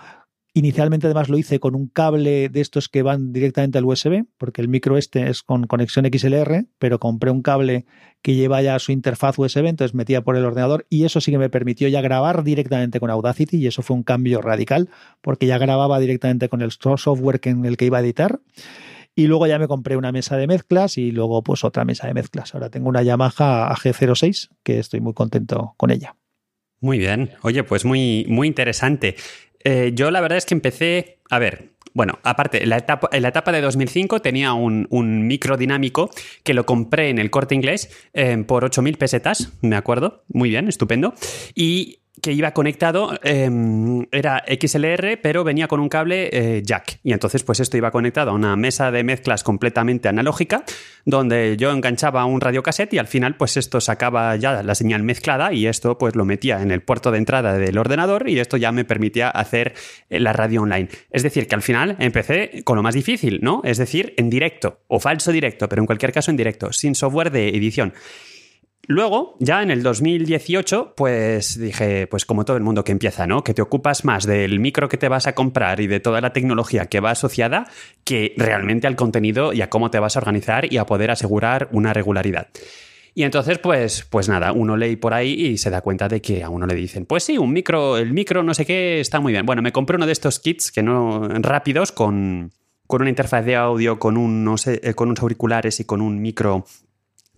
[0.57, 4.63] Inicialmente además lo hice con un cable de estos que van directamente al USB, porque
[4.63, 7.85] el micro este es con conexión XLR, pero compré un cable
[8.23, 11.37] que lleva ya su interfaz USB, entonces metía por el ordenador y eso sí que
[11.37, 14.89] me permitió ya grabar directamente con Audacity y eso fue un cambio radical,
[15.21, 18.41] porque ya grababa directamente con el software en el que iba a editar.
[19.15, 22.15] Y luego ya me compré una mesa de mezclas y luego pues otra mesa de
[22.15, 22.55] mezclas.
[22.55, 26.17] Ahora tengo una Yamaha AG06 que estoy muy contento con ella.
[26.81, 27.31] Muy bien.
[27.43, 29.17] Oye, pues muy, muy interesante.
[29.69, 33.23] Eh, yo la verdad es que empecé, a ver, bueno, aparte, en la etapa, en
[33.23, 36.09] la etapa de 2005 tenía un, un, micro dinámico
[36.45, 40.69] que lo compré en el corte inglés eh, por 8.000 pesetas, me acuerdo, muy bien,
[40.69, 41.15] estupendo.
[41.57, 46.99] Y que iba conectado, em, era XLR, pero venía con un cable eh, jack.
[47.03, 50.65] Y entonces, pues esto iba conectado a una mesa de mezclas completamente analógica,
[51.05, 55.53] donde yo enganchaba un radiocassette y al final, pues esto sacaba ya la señal mezclada
[55.53, 58.73] y esto, pues lo metía en el puerto de entrada del ordenador y esto ya
[58.73, 59.75] me permitía hacer
[60.09, 60.89] eh, la radio online.
[61.11, 63.61] Es decir, que al final empecé con lo más difícil, ¿no?
[63.65, 67.31] Es decir, en directo o falso directo, pero en cualquier caso en directo, sin software
[67.31, 67.93] de edición.
[68.89, 73.43] Luego, ya en el 2018, pues dije, pues como todo el mundo que empieza, ¿no?
[73.43, 76.33] Que te ocupas más del micro que te vas a comprar y de toda la
[76.33, 77.67] tecnología que va asociada
[78.05, 81.69] que realmente al contenido y a cómo te vas a organizar y a poder asegurar
[81.73, 82.49] una regularidad.
[83.13, 86.45] Y entonces, pues, pues nada, uno lee por ahí y se da cuenta de que
[86.45, 89.33] a uno le dicen, pues sí, un micro, el micro no sé qué está muy
[89.33, 89.47] bien.
[89.47, 92.53] Bueno, me compré uno de estos kits que no rápidos con,
[92.87, 96.03] con una interfaz de audio, con, un, no sé, eh, con unos auriculares y con
[96.03, 96.67] un micro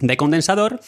[0.01, 0.81] de condensador.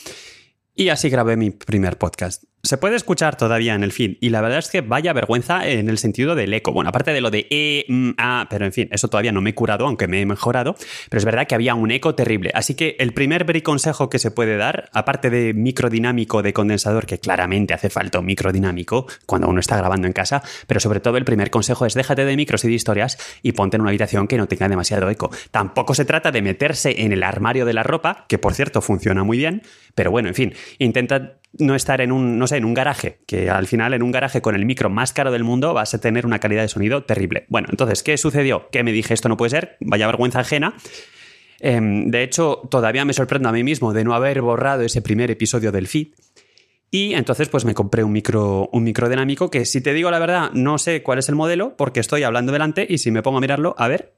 [0.75, 2.45] Y así grabé mi primer podcast.
[2.63, 5.89] Se puede escuchar todavía en el feed y la verdad es que vaya vergüenza en
[5.89, 6.73] el sentido del eco.
[6.73, 9.51] Bueno, aparte de lo de E, M, A, pero en fin, eso todavía no me
[9.51, 10.77] he curado, aunque me he mejorado,
[11.09, 12.51] pero es verdad que había un eco terrible.
[12.53, 17.19] Así que el primer consejo que se puede dar, aparte de microdinámico de condensador, que
[17.19, 21.25] claramente hace falta un microdinámico cuando uno está grabando en casa, pero sobre todo el
[21.25, 24.37] primer consejo es déjate de micros y de historias y ponte en una habitación que
[24.37, 25.31] no tenga demasiado eco.
[25.51, 29.25] Tampoco se trata de meterse en el armario de la ropa, que por cierto funciona
[29.25, 29.63] muy bien,
[29.95, 33.51] pero bueno, en fin, intenta no estar en un, no sé, en un garaje, que
[33.51, 36.27] al final en un garaje con el micro más caro del mundo vas a tener
[36.27, 37.47] una calidad de sonido terrible.
[37.49, 38.69] Bueno, entonces, ¿qué sucedió?
[38.71, 40.75] Que me dije, esto no puede ser, vaya vergüenza ajena.
[41.59, 45.31] Em, de hecho, todavía me sorprendo a mí mismo de no haber borrado ese primer
[45.31, 46.09] episodio del feed.
[46.91, 50.19] Y entonces pues me compré un micro, un micro dinámico que si te digo la
[50.19, 53.39] verdad no sé cuál es el modelo porque estoy hablando delante y si me pongo
[53.39, 54.13] a mirarlo, a ver,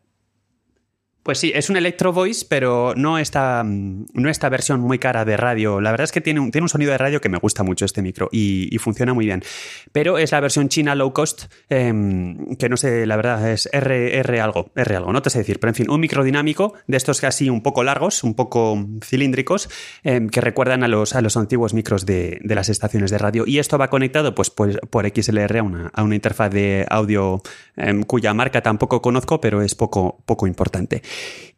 [1.23, 5.37] pues sí, es un Electro Voice, pero no esta, no esta versión muy cara de
[5.37, 5.81] radio.
[5.81, 7.85] La verdad es que tiene un, tiene un sonido de radio que me gusta mucho
[7.85, 9.45] este micro y, funciona muy bien.
[9.93, 14.19] Pero es la versión china low cost, em, que no sé, la verdad es R,
[14.19, 15.61] R algo, R algo, no te sé decir.
[15.61, 19.69] Pero en fin, un micro dinámico de estos casi un poco largos, un poco cilíndricos,
[20.03, 23.45] em, que recuerdan a los, a los antiguos micros de, las estaciones de radio.
[23.47, 27.41] Y esto va conectado pues, por, por XLR a una, a una interfaz de audio
[27.77, 31.03] em, cuya marca tampoco conozco, pero es poco, poco importante.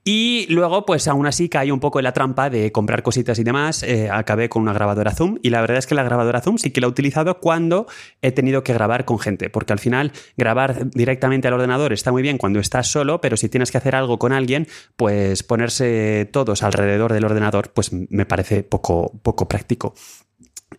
[0.07, 3.43] Y luego, pues aún así caí un poco en la trampa de comprar cositas y
[3.43, 3.83] demás.
[3.83, 6.71] Eh, acabé con una grabadora Zoom y la verdad es que la grabadora Zoom sí
[6.71, 7.87] que la he utilizado cuando
[8.21, 12.21] he tenido que grabar con gente, porque al final grabar directamente al ordenador está muy
[12.21, 16.62] bien cuando estás solo, pero si tienes que hacer algo con alguien, pues ponerse todos
[16.62, 19.95] alrededor del ordenador, pues me parece poco, poco práctico.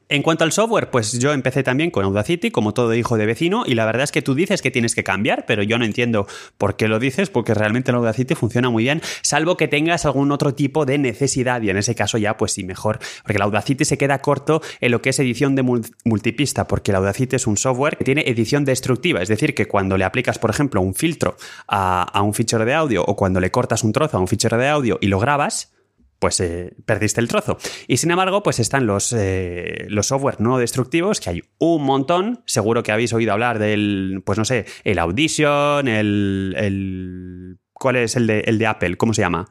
[0.08, 3.63] En cuanto al software, pues yo empecé también con Audacity, como todo hijo de vecino,
[3.65, 6.28] y la verdad es que tú dices que tienes que cambiar, pero yo no entiendo
[6.60, 10.32] por qué lo dices, porque realmente el Audacity funciona muy bien, salvo que tengas algún
[10.32, 13.84] otro tipo de necesidad, y en ese caso ya, pues sí, mejor, porque el Audacity
[13.84, 17.58] se queda corto en lo que es edición de multipista, porque el Audacity es un
[17.58, 21.36] software que tiene edición destructiva, es decir, que cuando le aplicas, por ejemplo, un filtro
[21.68, 24.60] a, a un fichero de audio o cuando le cortas un trozo a un fichero
[24.60, 25.75] de audio y lo grabas,
[26.19, 27.58] pues eh, perdiste el trozo.
[27.88, 32.43] Y sin embargo, pues están los, eh, los software no destructivos, que hay un montón.
[32.45, 36.56] Seguro que habéis oído hablar del, pues no sé, el Audition, el...
[36.58, 38.95] el ¿Cuál es el de, el de Apple?
[38.95, 39.49] ¿Cómo se llama?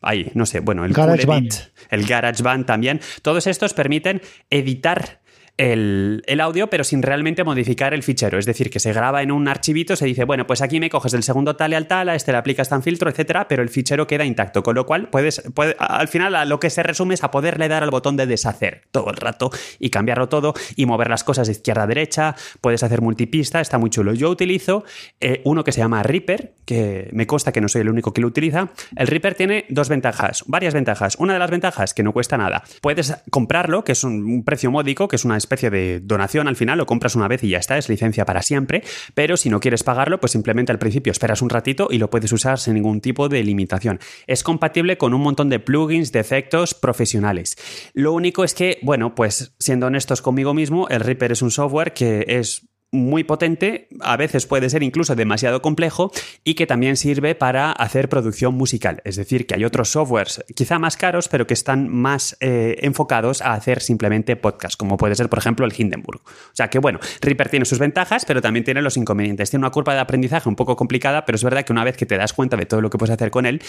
[0.00, 1.52] Ahí, no sé, bueno, el GarageBand.
[1.90, 3.00] el GarageBand también.
[3.20, 5.20] Todos estos permiten editar
[5.58, 8.38] el, audio, pero sin realmente modificar el fichero.
[8.38, 11.12] Es decir, que se graba en un archivito, se dice, bueno, pues aquí me coges
[11.14, 14.06] el segundo tal al tal, a este le aplicas tan filtro, etcétera, pero el fichero
[14.06, 14.62] queda intacto.
[14.62, 15.42] Con lo cual, puedes,
[15.78, 18.82] al final, a lo que se resume es a poderle dar al botón de deshacer
[18.92, 22.36] todo el rato y cambiarlo todo y mover las cosas de izquierda a derecha.
[22.60, 24.14] Puedes hacer multipista, está muy chulo.
[24.14, 24.84] Yo utilizo
[25.20, 28.20] eh, uno que se llama Reaper, que me consta que no soy el único que
[28.20, 28.70] lo utiliza.
[28.94, 31.16] El Reaper tiene dos ventajas, varias ventajas.
[31.18, 32.62] Una de las ventajas que no cuesta nada.
[32.80, 36.76] Puedes comprarlo, que es un, precio módico, que es una especie de donación al final,
[36.76, 38.82] lo compras una vez y ya está, es licencia para siempre,
[39.14, 42.30] pero si no quieres pagarlo, pues simplemente al principio esperas un ratito y lo puedes
[42.32, 43.98] usar sin ningún tipo de limitación.
[44.26, 47.56] Es compatible con un montón de plugins, de efectos profesionales.
[47.94, 51.94] Lo único es que, bueno, pues siendo honestos conmigo mismo, el Reaper es un software
[51.94, 56.10] que es muy potente, a veces puede ser incluso demasiado complejo
[56.42, 59.02] y que también sirve para hacer producción musical.
[59.04, 63.42] Es decir, que hay otros softwares quizá más caros, pero que están más eh, enfocados
[63.42, 66.22] a hacer simplemente podcast, como puede ser, por ejemplo, el Hindenburg.
[66.24, 69.50] O sea que, bueno, Reaper tiene sus ventajas, pero también tiene los inconvenientes.
[69.50, 72.06] Tiene una curva de aprendizaje un poco complicada, pero es verdad que una vez que
[72.06, 73.60] te das cuenta de todo lo que puedes hacer con él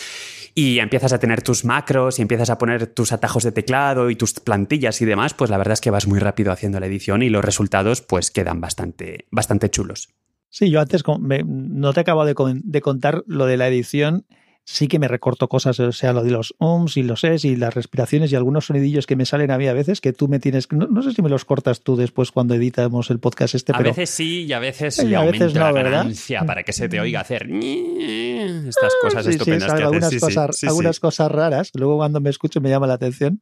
[0.56, 4.16] y empiezas a tener tus macros y empiezas a poner tus atajos de teclado y
[4.16, 7.22] tus plantillas y demás, pues la verdad es que vas muy rápido haciendo la edición
[7.22, 10.10] y los resultados pues quedan bastante bastante, chulos.
[10.50, 14.26] Sí, yo antes no te acabo de, de, contar lo de la edición.
[14.66, 17.56] Sí que me recorto cosas, o sea, lo de los ums y los es y
[17.56, 20.40] las respiraciones y algunos sonidillos que me salen a mí a veces que tú me
[20.40, 20.72] tienes.
[20.72, 24.12] No, sé si me los cortas tú después cuando editamos el podcast este, a veces
[24.12, 27.22] sí y a veces, y a veces no, la ganancia para que se te oiga
[27.22, 31.72] hacer estas cosas estupendas que algunas, cosas, algunas cosas raras.
[31.74, 33.42] Luego cuando me escucho me llama la atención.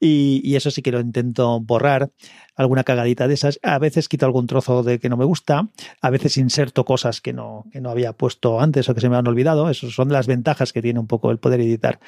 [0.00, 2.10] Y, y, eso sí que lo intento borrar
[2.56, 3.60] alguna cagadita de esas.
[3.62, 5.68] A veces quito algún trozo de que no me gusta,
[6.00, 9.16] a veces inserto cosas que no, que no había puesto antes o que se me
[9.16, 9.68] han olvidado.
[9.68, 12.00] Esas son las ventajas que tiene un poco el poder editar.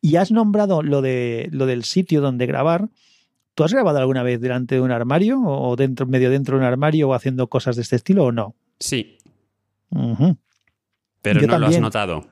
[0.00, 2.88] Y has nombrado lo, de, lo del sitio donde grabar.
[3.54, 6.66] ¿Tú has grabado alguna vez delante de un armario o dentro, medio dentro de un
[6.66, 8.54] armario o haciendo cosas de este estilo o no?
[8.80, 9.18] Sí.
[11.22, 12.26] Pero no lo has notado.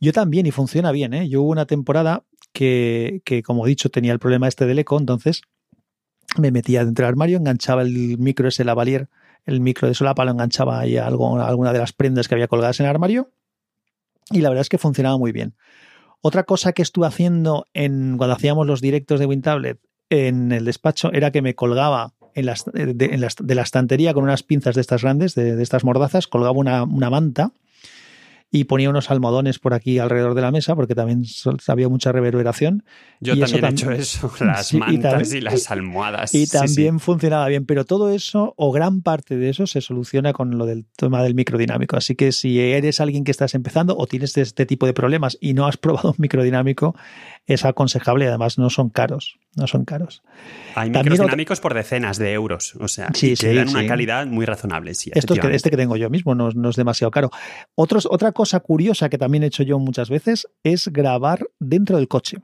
[0.00, 1.14] Yo también, y funciona bien.
[1.14, 1.28] ¿eh?
[1.28, 4.98] Yo hubo una temporada que, que, como he dicho, tenía el problema este del eco,
[4.98, 5.42] entonces
[6.38, 9.08] me metía dentro del armario, enganchaba el micro ese lavalier,
[9.46, 12.48] el micro de solapa lo enganchaba ahí a, algo, alguna de las prendas que había
[12.48, 13.30] colgadas en el armario
[14.30, 15.54] y la verdad es que funcionaba muy bien.
[16.20, 21.10] Otra cosa que estuve haciendo en, cuando hacíamos los directos de WinTablet en el despacho
[21.12, 25.34] era que me colgaba en las, de, la estantería con unas pinzas de estas grandes,
[25.34, 27.52] de, estas mordazas, colgaba una, una manta
[28.52, 31.22] y ponía unos almohadones por aquí alrededor de la mesa porque también
[31.68, 32.84] había mucha reverberación.
[33.20, 36.34] Yo también he hecho eso, las mantas y, las almohadas.
[36.34, 40.58] Y también funcionaba bien, pero todo eso o gran parte de eso se soluciona con
[40.58, 41.96] lo del tema del microdinámico.
[41.96, 45.54] Así que si eres alguien que estás empezando o tienes este tipo de problemas y
[45.54, 46.96] no has probado un microdinámico,
[47.46, 49.38] es aconsejable y además no son caros.
[49.56, 50.22] No son caros.
[50.76, 54.94] Hay microdinámicos por decenas de euros, o sea, que dan una calidad muy razonable.
[54.94, 57.30] Sí, Esto es que, este que tengo yo mismo no, no es demasiado caro.
[57.74, 62.08] Otros, otra cosa curiosa que también he hecho yo muchas veces es grabar dentro del
[62.08, 62.38] coche.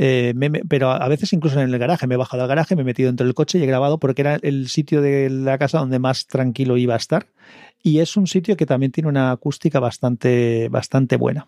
[0.00, 0.32] Eh,
[0.68, 3.08] pero a veces incluso en el garaje, me he bajado al garaje, me he metido
[3.08, 6.26] dentro del coche y he grabado porque era el sitio de la casa donde más
[6.26, 7.26] tranquilo iba a estar
[7.82, 11.46] y es un sitio que también tiene una acústica bastante, bastante buena.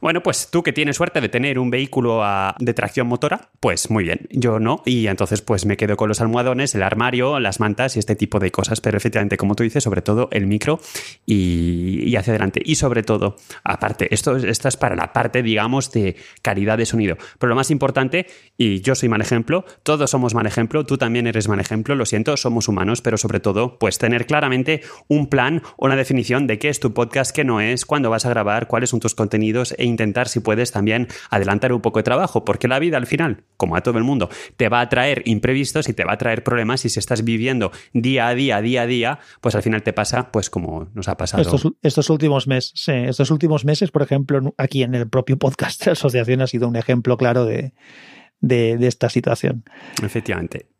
[0.00, 2.22] Bueno, pues tú que tienes suerte de tener un vehículo
[2.58, 6.20] de tracción motora, pues muy bien, yo no, y entonces pues me quedo con los
[6.20, 9.84] almohadones, el armario, las mantas y este tipo de cosas, pero efectivamente, como tú dices,
[9.84, 10.80] sobre todo el micro
[11.24, 12.60] y, hacia adelante.
[12.64, 17.16] Y sobre todo, aparte, esto, esto es para la parte, digamos, de calidad de sonido,
[17.38, 21.26] pero lo más importante, y yo soy mal ejemplo, todos somos mal ejemplo, tú también
[21.26, 25.62] eres mal ejemplo, lo siento, somos humanos, pero sobre todo, pues tener claramente un plan
[25.78, 28.66] o una definición de qué es tu podcast, qué no es, cuándo vas a grabar,
[28.66, 32.68] cuáles son tus contenidos e intentar, si puedes, también adelantar un poco de trabajo, porque
[32.68, 35.94] la vida al final, como a todo el mundo, te va a traer imprevistos y
[35.94, 39.18] te va a traer problemas y si estás viviendo día a día, día a día,
[39.40, 41.42] pues al final te pasa, pues como nos ha pasado.
[41.82, 45.86] Estos, últimos meses, sí, estos últimos meses, por ejemplo, aquí en el propio podcast de
[45.90, 47.72] la asociación ha sido un ejemplo claro de,
[48.40, 49.64] de esta situación.
[50.02, 50.75] Efectivamente.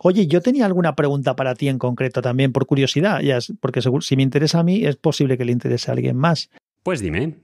[0.00, 4.16] Oye, yo tenía alguna pregunta para ti en concreto también, por curiosidad, ya, porque si
[4.16, 6.50] me interesa a mí, es posible que le interese a alguien más.
[6.82, 7.41] Pues dime.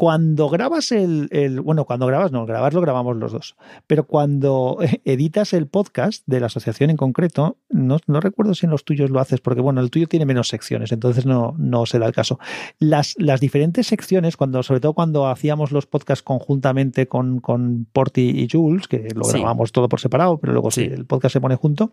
[0.00, 1.28] Cuando grabas el,
[1.60, 3.56] bueno, cuando grabas, no, grabarlo grabamos los dos,
[3.88, 8.84] pero cuando editas el podcast de la asociación en concreto, no, recuerdo si en los
[8.84, 12.06] tuyos lo haces, porque bueno, el tuyo tiene menos secciones, entonces no, no se da
[12.06, 12.38] el caso.
[12.78, 18.40] Las, las diferentes secciones, cuando, sobre todo cuando hacíamos los podcasts conjuntamente con, con Porti
[18.40, 20.82] y Jules, que lo grabamos todo por separado, pero luego sí.
[20.82, 21.90] el podcast se pone junto,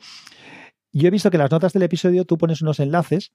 [0.93, 3.33] yo he visto que las notas del episodio tú pones unos enlaces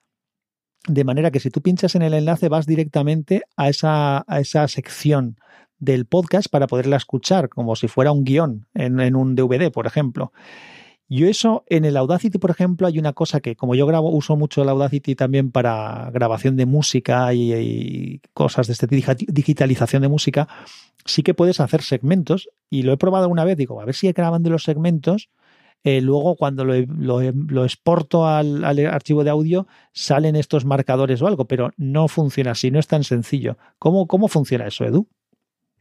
[0.88, 4.66] de manera que si tú pinchas en el enlace vas directamente a esa, a esa
[4.68, 5.36] sección
[5.78, 10.32] del podcast para poderla escuchar, como si fuera un guion en, un DVD, por ejemplo.
[11.08, 14.36] Yo eso en el Audacity, por ejemplo, hay una cosa que como yo grabo, uso
[14.36, 20.46] mucho el Audacity también para grabación de música y, cosas de este digitalización de música,
[21.04, 24.12] sí que puedes hacer segmentos y lo he probado una vez, digo, a ver si
[24.12, 25.30] graban de los segmentos
[25.82, 31.70] eh, luego cuando lo, exporto al, archivo de audio salen estos marcadores o algo, pero
[31.76, 33.56] no funciona así, no es tan sencillo.
[33.78, 35.08] ¿Cómo, cómo funciona eso, Edu?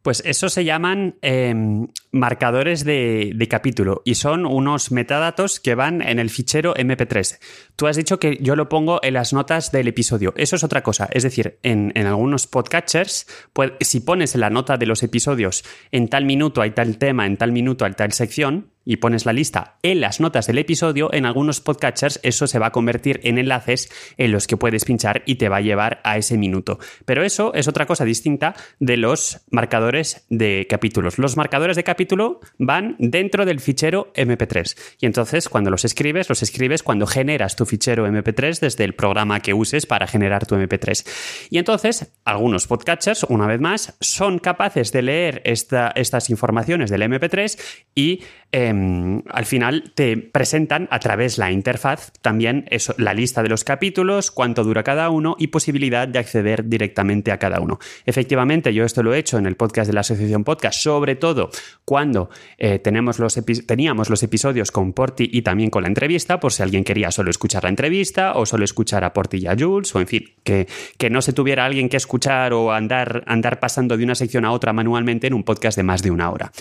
[0.02, 6.20] Pues eso se llaman em, marcadores de, capítulo y son unos metadatos que van en
[6.20, 7.38] el fichero MP3.
[7.76, 10.34] Tú has dicho que yo lo pongo en las notas del episodio.
[10.38, 11.10] Eso es otra cosa.
[11.12, 16.24] Es decir, en, algunos podcatchers, pues, si pones la nota de los episodios en tal
[16.24, 20.02] minuto hay tal tema, en tal minuto hay tal sección, y pones la lista en
[20.02, 24.32] las notas del episodio, en algunos podcatchers eso se va a convertir en enlaces en
[24.32, 26.80] los que puedes pinchar y te va a llevar a ese minuto.
[27.06, 31.20] Pero eso es otra cosa distinta de los marcadores de capítulos.
[31.20, 36.42] Los marcadores de capítulo van dentro del fichero MP3 y entonces cuando los escribes, los
[36.42, 41.06] escribes cuando generas tu fichero MP3 desde el programa que uses para generar tu MP3.
[41.52, 47.60] Y entonces algunos podcatchers, una vez más, son capaces de leer estas informaciones del MP3
[47.94, 52.66] y Em, al final te presentan a través la interfaz también
[52.98, 57.38] la lista de los capítulos, cuánto dura cada uno y posibilidad de acceder directamente a
[57.38, 57.78] cada uno.
[58.08, 61.52] Efectivamente, yo esto lo he hecho en el podcast de la Asociación Podcast, sobre todo
[61.86, 66.84] cuando eh, teníamos los episodios con Porti y también con la entrevista, por si alguien
[66.84, 70.08] quería solo escuchar la entrevista o solo escuchar a Porti y a Jules, o en
[70.08, 74.16] fin, que, que no se tuviera alguien que escuchar o andar, andar pasando de una
[74.16, 76.52] sección a otra manualmente en un podcast de más de una hora.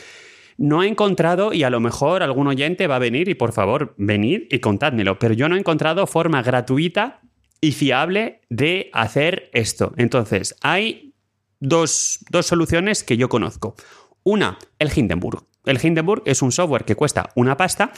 [0.59, 3.95] No he encontrado, y a lo mejor algún oyente va a venir y por favor,
[3.97, 7.21] venid y contádmelo, pero yo no he encontrado forma gratuita
[7.61, 9.95] y fiable de hacer esto.
[9.97, 11.15] Entonces, hay
[11.61, 13.77] dos, soluciones que yo conozco.
[14.25, 15.45] Una, el Hindenburg.
[15.65, 17.93] El Hindenburg es un software que cuesta una pasta,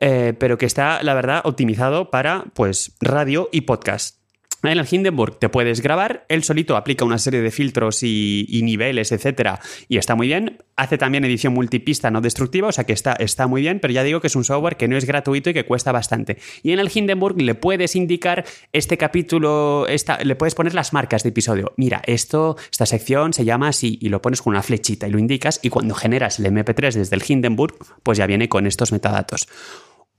[0.00, 4.23] eh, pero que está, la verdad, optimizado para pues, radio y podcast.
[4.64, 9.12] En el Hindenburg te puedes grabar, él solito aplica una serie de filtros y, niveles,
[9.12, 10.58] etcétera, y está muy bien.
[10.76, 14.02] Hace también edición multipista no destructiva, o sea que está, está muy bien, pero ya
[14.02, 16.38] digo que es un software que no es gratuito y que cuesta bastante.
[16.62, 19.86] Y en el Hindenburg le puedes indicar este capítulo,
[20.22, 21.72] le puedes poner las marcas de episodio.
[21.76, 25.18] Mira, esto, esta sección se llama así, y lo pones con una flechita y lo
[25.18, 29.46] indicas, y cuando generas el MP3 desde el Hindenburg, pues ya viene con estos metadatos.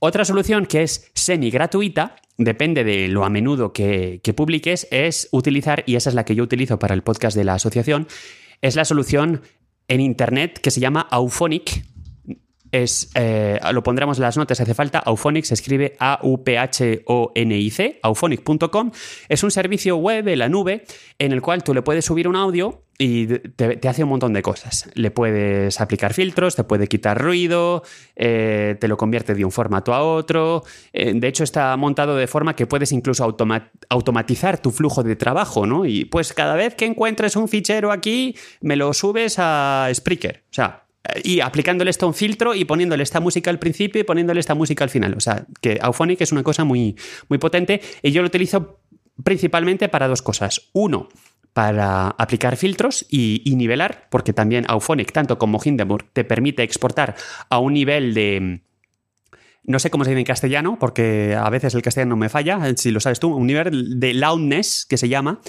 [0.08, 5.28] Otra solución que es semi gratuita, depende de lo a menudo que, que publiques, es
[5.32, 8.08] utilizar, y esa es la que yo utilizo para el podcast de la asociación,
[8.62, 9.42] es la solución
[9.88, 11.88] en Internet que se llama Auphonic,
[12.84, 16.40] es, eh, lo pondremos en las notas hace falta, Auphonic se escribe A-U-P-H-O-N-I-C,
[18.02, 18.92] auphonic.com.
[19.30, 20.84] Es un servicio web en la nube
[21.20, 24.42] en el cual tú le puedes subir un audio y te, hace un montón de
[24.42, 24.90] cosas.
[24.94, 27.84] Le puedes aplicar filtros, te puede quitar ruido,
[28.16, 30.64] eh, te lo convierte de un formato a otro.
[30.94, 33.24] Eh, de hecho, está montado de forma que puedes incluso
[33.90, 35.86] automatizar tu flujo de trabajo, ¿no?
[35.86, 40.44] Y pues cada vez que encuentres un fichero aquí, me lo subes a Spreaker.
[40.50, 40.85] O sea,
[41.24, 44.84] y aplicándole esto un filtro y poniéndole esta música al principio y poniéndole esta música
[44.84, 45.16] al final.
[45.16, 46.96] O sea, que Auphonic es una cosa muy,
[47.30, 48.80] muy potente y yo lo utilizo
[49.24, 50.70] principalmente para dos cosas.
[50.74, 51.10] Uno,
[51.54, 57.16] para aplicar filtros y, y nivelar, porque también Auphonic, tanto como Hindenburg, te permite exportar
[57.50, 58.62] a un nivel de,
[59.68, 62.92] no sé cómo se dice en castellano, porque a veces el castellano me falla, si
[62.92, 65.42] lo sabes tú, un nivel de loudness, que se llama,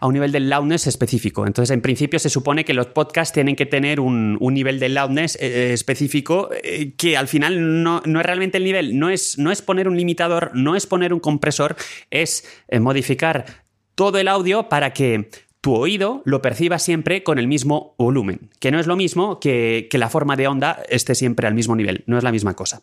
[0.00, 1.46] a un nivel de loudness específico.
[1.46, 5.38] Entonces, en principio se supone que los podcasts tienen que tener un, nivel de loudness
[5.40, 9.62] eh, específico eh, que al final no, es realmente el nivel, no es, no es
[9.62, 11.76] poner un limitador, no es poner un compresor,
[12.10, 13.64] es eh, modificar
[13.94, 15.30] todo el audio para que
[15.62, 19.86] tu oído lo perciba siempre con el mismo volumen, que no es lo mismo que,
[19.90, 22.82] que la forma de onda esté siempre al mismo nivel, no es la misma cosa.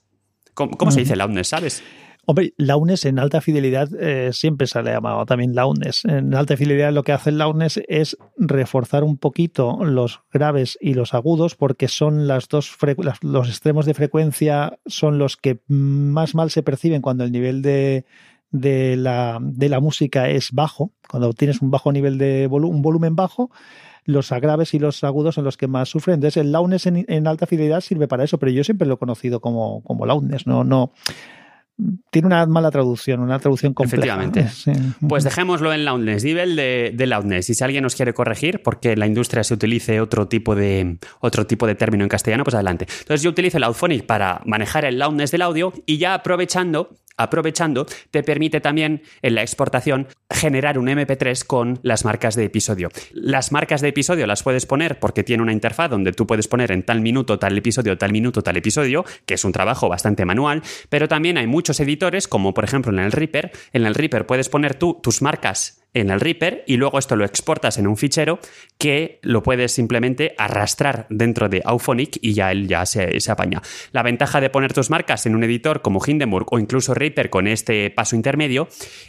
[0.67, 1.83] ¿Cómo, se dice loudness, sabes?
[2.25, 6.05] Hombre, loudness en alta fidelidad eh, siempre se le ha llamado también loudness.
[6.05, 10.93] En alta fidelidad lo que hace el loudness es reforzar un poquito los graves y
[10.93, 12.77] los agudos porque son las dos
[13.21, 18.05] los extremos de frecuencia son los que más mal se perciben cuando el nivel de,
[18.51, 23.15] de, la, de la música es bajo, cuando tienes un bajo nivel de un volumen
[23.15, 23.49] bajo
[24.09, 26.15] los agraves y los agudos son los que más sufren.
[26.15, 29.39] Entonces, el loudness en, alta fidelidad sirve para eso, pero yo siempre lo he conocido
[29.39, 30.91] como, como loudness, no, no.
[32.09, 34.21] Tiene una mala traducción, una traducción compleja.
[34.21, 34.95] Efectivamente.
[35.07, 37.49] Pues dejémoslo en loudness, nivel de, de, loudness.
[37.49, 40.97] Y si alguien nos quiere corregir, porque en la industria se utilice otro tipo, de,
[41.21, 42.87] otro tipo de término en castellano, pues adelante.
[42.99, 47.85] Entonces yo utilizo el Auphonic para manejar el loudness del audio y ya aprovechando aprovechando,
[48.11, 52.89] te permite también en la exportación generar un MP3 con las marcas de episodio.
[53.11, 56.71] Las marcas de episodio las puedes poner porque tiene una interfaz donde tú puedes poner
[56.71, 60.63] en tal minuto tal episodio, tal minuto tal episodio, que es un trabajo bastante manual,
[60.87, 63.51] pero también hay muchos editores, como por ejemplo en el Reaper.
[63.73, 67.25] En el Reaper puedes poner tú tus marcas en el Reaper y luego esto lo
[67.25, 68.39] exportas en un fichero
[68.77, 73.61] que lo puedes simplemente arrastrar dentro de Auphonic y ya él ya se, apaña.
[73.91, 77.47] La ventaja de poner tus marcas en un editor como Hindenburg o incluso Reaper con
[77.47, 78.67] este paso intermedio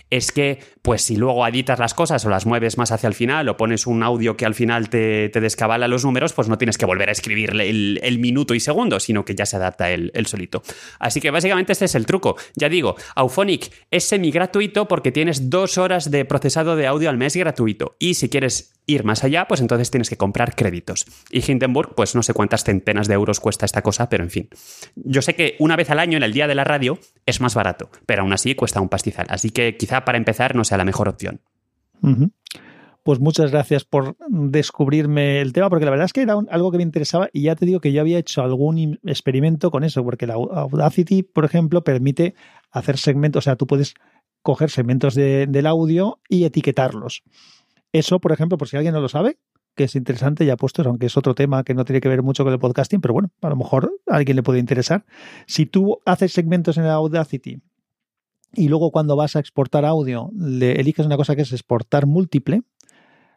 [0.08, 3.48] es que pues si luego editas las cosas o las mueves más hacia el final
[3.48, 6.78] o pones un audio que al final te, te descabala los números, pues no tienes
[6.78, 10.26] que volver a escribir el, minuto y segundo, sino que ya se adapta el, el
[10.26, 10.62] solito.
[10.98, 12.36] Así que básicamente este es el truco.
[12.54, 17.18] Ya digo, Auphonic es semi gratuito porque tienes dos horas de procesado de audio al
[17.18, 17.96] mes gratuito.
[17.98, 21.06] Y si quieres ir más allá, pues entonces tienes que comprar créditos.
[21.30, 24.48] Y Hindenburg, pues no sé cuántas centenas de euros cuesta esta cosa, pero en fin.
[24.96, 27.54] Yo sé que una vez al año, en el día de la radio, es más
[27.54, 29.26] barato, pero aún así cuesta un pastizal.
[29.28, 31.40] Así que quizá para empezar no sea la mejor opción.
[33.02, 36.76] Pues muchas gracias por descubrirme el tema, porque la verdad es que era algo que
[36.76, 40.26] me interesaba y ya te digo que yo había hecho algún experimento con eso, porque
[40.26, 42.34] la Audacity, por ejemplo, permite
[42.70, 43.94] hacer segmentos, o sea, tú puedes
[44.42, 47.22] coger segmentos del audio y etiquetarlos.
[47.92, 49.38] Eso, por ejemplo, por si alguien no lo sabe,
[49.74, 52.44] que es interesante ya puestos, aunque es otro tema que no tiene que ver mucho
[52.44, 55.04] con el podcasting, pero bueno, a lo mejor a alguien le puede interesar.
[55.46, 57.62] Si tú haces segmentos en Audacity
[58.52, 62.62] y luego cuando vas a exportar audio le eliges una cosa que es exportar múltiple,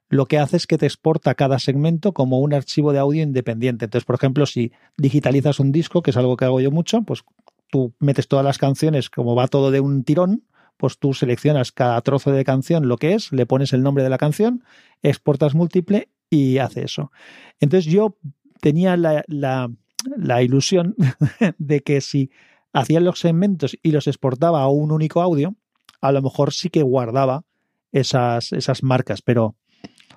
[0.09, 3.85] lo que hace es que te exporta cada segmento como un archivo de audio independiente.
[3.85, 7.23] Entonces, por ejemplo, si digitalizas un disco, que es algo que hago yo mucho, pues
[7.71, 10.43] tú metes todas las canciones como va todo de un tirón
[10.77, 14.09] pues tú seleccionas cada trozo de canción lo que es, le pones el nombre de
[14.09, 14.63] la canción,
[15.01, 17.11] exportas múltiple y hace eso.
[17.59, 18.17] Entonces yo
[18.59, 20.95] tenía la, ilusión
[21.57, 22.31] de que si
[22.71, 25.55] hacía los segmentos y los exportaba a un único audio,
[26.01, 27.43] a lo mejor sí que guardaba
[27.91, 29.55] esas, esas marcas, pero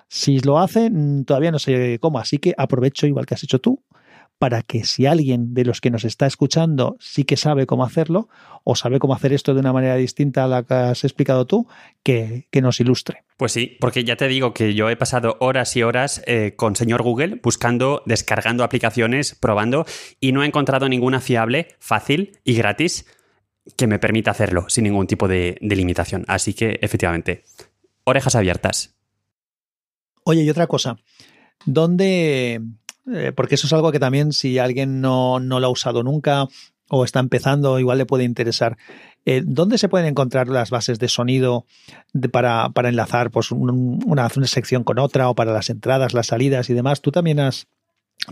[0.08, 3.60] si lo hace, mm, todavía no sé cómo, así que aprovecho igual que has hecho
[3.60, 3.82] tú
[4.38, 8.28] para que si alguien de los que nos está escuchando sí que sabe cómo hacerlo
[8.64, 11.66] o sabe cómo hacer esto de una manera distinta a la que has explicado tú,
[12.02, 13.24] que, nos ilustre.
[13.36, 16.74] Pues sí, porque ya te digo que yo he pasado horas y horas eh, con
[16.74, 19.86] señor Google buscando, descargando aplicaciones, probando
[20.20, 23.06] y no he encontrado ninguna fiable, fácil y gratis
[23.76, 26.24] que me permita hacerlo sin ningún tipo de, de limitación.
[26.28, 27.44] Así que efectivamente,
[28.04, 28.96] orejas abiertas.
[30.24, 30.96] Oye, y otra cosa,
[31.64, 32.60] ¿dónde
[33.12, 36.46] eh, porque eso es algo que también si alguien no, lo ha usado nunca
[36.88, 38.76] o está empezando, igual le puede interesar.
[39.24, 41.66] Eh, ¿Dónde se pueden encontrar las bases de sonido
[42.30, 46.70] para, para, enlazar pues, una, una, sección con otra o para las entradas, las salidas
[46.70, 47.00] y demás?
[47.00, 47.66] Tú también has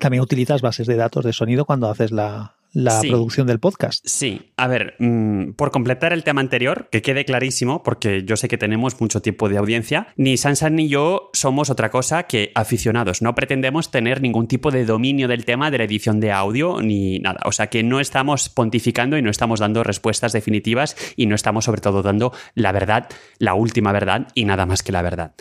[0.01, 4.05] también utilizas bases de datos de sonido cuando haces la, la producción del podcast.
[4.07, 8.49] Sí, a ver, mm, por completar el tema anterior, que quede clarísimo, porque yo sé
[8.49, 13.23] que tenemos mucho tiempo de audiencia, ni Sansan ni yo somos otra cosa que aficionados.
[13.23, 17.21] No pretendemos tener ningún tipo de dominio del tema de la edición de audio ni
[17.21, 17.41] nada.
[17.45, 21.65] O sea que no estamos pontificando y no estamos dando respuestas definitivas y no estamos
[21.65, 23.09] sobre todo dando la verdad,
[23.39, 25.35] la última verdad y nada más que la verdad.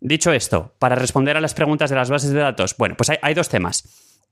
[0.00, 3.18] Dicho esto, para responder a las preguntas de las bases de datos, bueno, pues hay,
[3.22, 3.84] hay dos temas.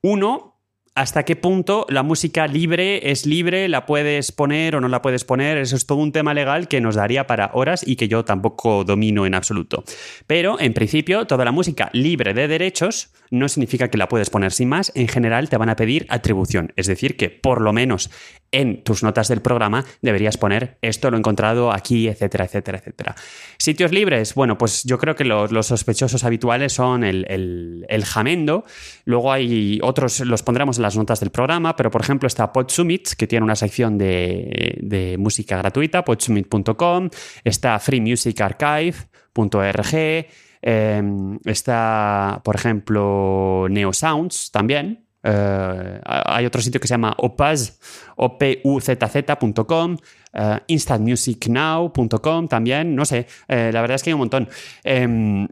[0.03, 0.52] Uno,
[0.95, 5.25] hasta qué punto la música libre es libre, la puedes poner o no la puedes
[5.25, 5.57] poner.
[5.57, 8.85] Eso es todo un tema legal que nos daría para horas y que yo tampoco
[8.85, 9.85] domino en absoluto.
[10.27, 14.53] Pero, en principio, toda la música libre de derechos no significa que la puedes poner
[14.53, 14.93] sin más.
[14.95, 16.73] En general, te van a pedir atribución.
[16.77, 18.11] Es decir, que por lo menos
[18.53, 23.15] en tus notas del programa deberías poner esto lo he encontrado aquí, etcétera, etcétera, etcétera.
[23.59, 28.65] Sitios libres, bueno, pues yo creo que los, sospechosos habituales son el, Jamendo.
[29.05, 33.27] Luego hay otros, los pondremos las notas del programa, pero por ejemplo está Podsumit, que
[33.27, 37.09] tiene una sección de, música gratuita, podsumit.com,
[37.45, 40.27] está freemusicarchive.org,
[40.63, 45.02] em, está, por ejemplo, Neosounds también.
[45.23, 47.79] Eh, hay otro sitio que se llama opaz,
[48.17, 49.97] opuzz.com,
[50.35, 54.49] uh, instantmusicnow.com también, no sé, eh, la verdad es que hay un montón.
[54.85, 55.47] Em,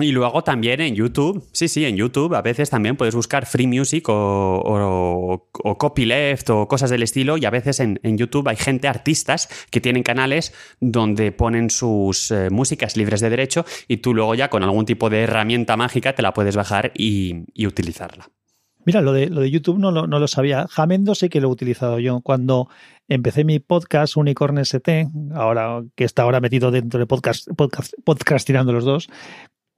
[0.00, 3.66] y luego también en YouTube, sí, sí, en YouTube a veces también puedes buscar free
[3.66, 5.48] music o,
[5.78, 10.02] copyleft o cosas del estilo y a veces en, YouTube hay gente, artistas, que tienen
[10.02, 14.86] canales donde ponen sus eh, músicas libres de derecho y tú luego ya con algún
[14.86, 18.30] tipo de herramienta mágica te la puedes bajar y, utilizarla.
[18.88, 20.66] Mira, lo de, lo de YouTube no lo, no lo sabía.
[20.66, 22.22] Jamendo sé que lo he utilizado yo.
[22.22, 22.70] Cuando
[23.06, 28.46] empecé mi podcast Unicorn ST, ahora que está ahora metido dentro de podcast, podcast, podcast
[28.46, 29.10] tirando los dos,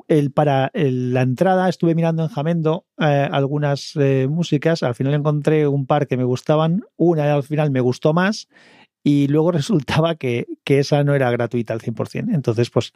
[0.07, 5.67] el, para la entrada estuve mirando en Jamendo eh, algunas eh, músicas, al final encontré
[5.67, 8.47] un par que me gustaban, una al final me gustó más
[9.03, 12.33] y luego resultaba que, que esa no era gratuita al 100%.
[12.33, 12.93] Entonces, pues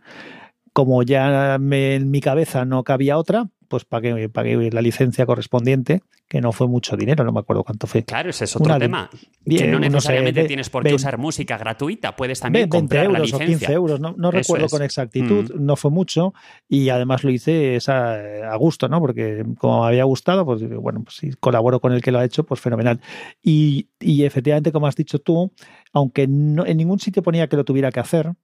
[0.72, 6.40] como ya en mi cabeza no cabía otra, pues pagué, pagué la licencia correspondiente, que
[6.40, 8.04] no fue mucho dinero, no me acuerdo cuánto fue.
[8.04, 9.10] Claro, ese es otro tema.
[9.44, 13.46] que no necesariamente tienes por qué usar música gratuita, puedes también comprar euros la licencia.
[13.46, 15.64] o 15 euros, no, recuerdo con exactitud, mm.
[15.64, 16.34] no fue mucho
[16.68, 19.00] y además lo hice a gusto, ¿no?
[19.00, 22.24] Porque como me había gustado, pues bueno, pues si colaboro con el que lo ha
[22.24, 23.00] hecho, pues fenomenal.
[23.42, 25.50] Y, y efectivamente, como has dicho tú,
[25.92, 28.34] aunque no, en ningún sitio ponía que lo tuviera que hacer,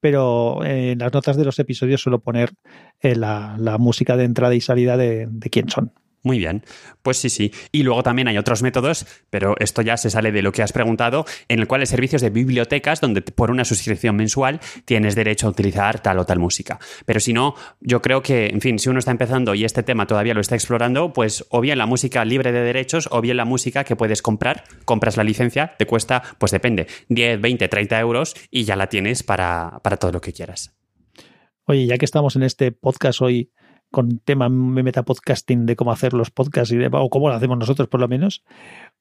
[0.00, 2.50] pero en las notas de los episodios suelo poner
[3.00, 5.92] eh, la, música de entrada y salida de, de quién son.
[6.22, 6.64] Muy bien,
[7.02, 7.52] pues sí, sí.
[7.70, 10.72] Y luego también hay otros métodos, pero esto ya se sale de lo que has
[10.72, 15.46] preguntado, en el cual hay servicios de bibliotecas donde por una suscripción mensual tienes derecho
[15.46, 16.80] a utilizar tal o tal música.
[17.04, 20.06] Pero si no, yo creo que, en fin, si uno está empezando y este tema
[20.06, 23.44] todavía lo está explorando, pues o bien la música libre de derechos o bien la
[23.44, 28.34] música que puedes comprar, compras la licencia, te cuesta, pues depende, 10, 20, 30 euros
[28.50, 30.76] y ya la tienes para, para todo lo que quieras.
[31.68, 33.50] Oye, ya que estamos en este podcast hoy
[33.96, 37.88] con tema metapodcasting de cómo hacer los podcasts y de, o cómo lo hacemos nosotros
[37.88, 38.44] por lo menos.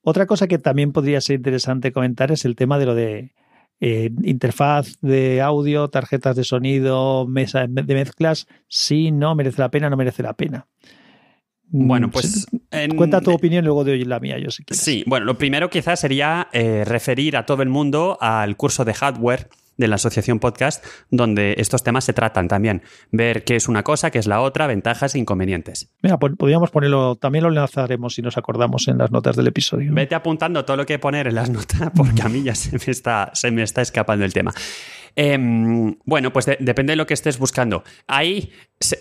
[0.04, 3.34] Otra cosa que también podría ser interesante comentar es el tema de lo de
[3.82, 9.90] eh, interfaz de audio, tarjetas de sonido, mesa de mezclas, si no merece la pena,
[9.90, 10.66] no merece la pena.
[11.68, 12.48] Bueno, pues.
[12.96, 14.82] Cuenta tu opinión y luego de la mía, yo si quieres.
[14.82, 18.94] Sí, bueno, lo primero quizás sería eh, referir a todo el mundo al curso de
[18.94, 22.82] hardware de la Asociación Podcast, donde estos temas se tratan también.
[23.12, 25.92] Ver qué es una cosa, qué es la otra, ventajas e inconvenientes.
[26.02, 29.94] Mira, podríamos ponerlo, también lo lanzaremos si nos acordamos en las notas del episodio.
[29.94, 32.92] Vete apuntando todo lo que poner en las notas, porque a mí ya se me
[32.92, 34.54] está, se me está escapando el tema.
[35.16, 37.84] Em, bueno, pues depende de lo que estés buscando.
[38.08, 38.52] Hay,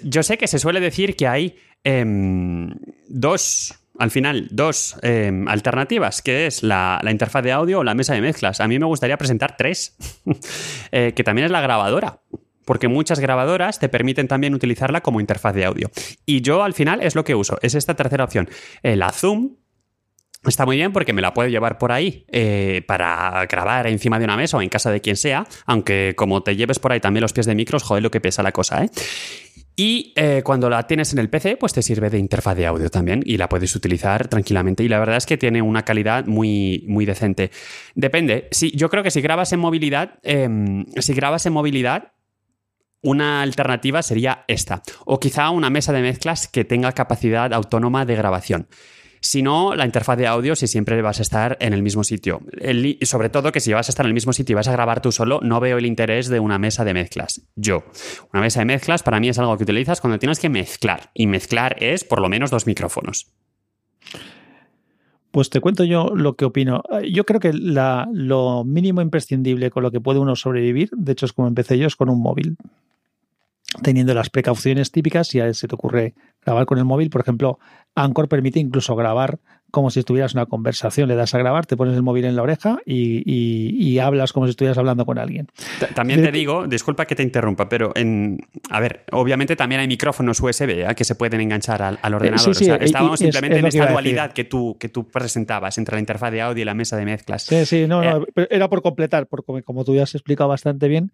[0.02, 2.70] yo sé que se suele decir que hay em,
[3.08, 8.14] dos al final dos em, alternativas, que es la, interfaz de audio o la mesa
[8.14, 8.60] de mezclas.
[8.60, 9.96] A mí me gustaría presentar tres,
[10.92, 12.20] eh, que también es la grabadora.
[12.64, 15.90] Porque muchas grabadoras te permiten también utilizarla como interfaz de audio.
[16.24, 18.48] Y yo al final es lo que uso, es esta tercera opción.
[18.82, 19.56] Eh, la Zoom,
[20.46, 24.26] Está muy bien porque me la puedo llevar por ahí eh, para grabar encima de
[24.26, 27.22] una mesa o en casa de quien sea, aunque como te lleves por ahí también
[27.22, 28.90] los pies de micros, joder lo que pesa la cosa, ¿eh?
[29.76, 32.88] Y eh, cuando la tienes en el PC, pues te sirve de interfaz de audio
[32.90, 34.84] también y la puedes utilizar tranquilamente.
[34.84, 37.50] Y la verdad es que tiene una calidad muy, muy decente.
[37.94, 38.48] Depende.
[38.52, 42.12] Si, yo creo que si grabas en movilidad, em, si grabas en movilidad,
[43.02, 44.82] una alternativa sería esta.
[45.04, 48.68] O quizá una mesa de mezclas que tenga capacidad autónoma de grabación.
[49.24, 52.42] Si no, la interfaz de audio, si siempre vas a estar en el mismo sitio.
[53.00, 55.00] Sobre todo que si vas a estar en el mismo sitio y vas a grabar
[55.00, 57.40] tú solo, no veo el interés de una mesa de mezclas.
[57.56, 57.84] Yo.
[58.34, 61.10] Una mesa de mezclas para mí es algo que utilizas cuando tienes que mezclar.
[61.14, 63.32] Y mezclar es por lo menos dos micrófonos.
[65.30, 66.82] Pues te cuento yo lo que opino.
[67.10, 71.32] Yo creo que lo mínimo imprescindible con lo que puede uno sobrevivir, de hecho es
[71.32, 72.58] como empecé yo, es con un móvil.
[73.82, 76.12] Teniendo las precauciones típicas, si a se te ocurre
[76.44, 77.58] grabar con el móvil, por ejemplo,
[77.94, 79.38] Anchor permite incluso grabar
[79.74, 81.08] como si estuvieras una conversación.
[81.08, 84.50] Le das a grabar, te pones el móvil en la oreja y, hablas como si
[84.50, 85.48] estuvieras hablando con alguien.
[85.94, 88.38] También te digo, disculpa que te interrumpa, pero en,
[88.70, 90.94] a ver, obviamente también hay micrófonos USB ¿eh?
[90.96, 92.54] que se pueden enganchar al, eh, ordenador.
[92.80, 96.62] estábamos simplemente en esta dualidad que tú, que tú presentabas entre la interfaz de audio
[96.62, 97.42] y la mesa de mezclas.
[97.42, 100.86] Sí, sí, no, no eh, era por completar, porque como tú ya has explicado bastante
[100.86, 101.10] bien,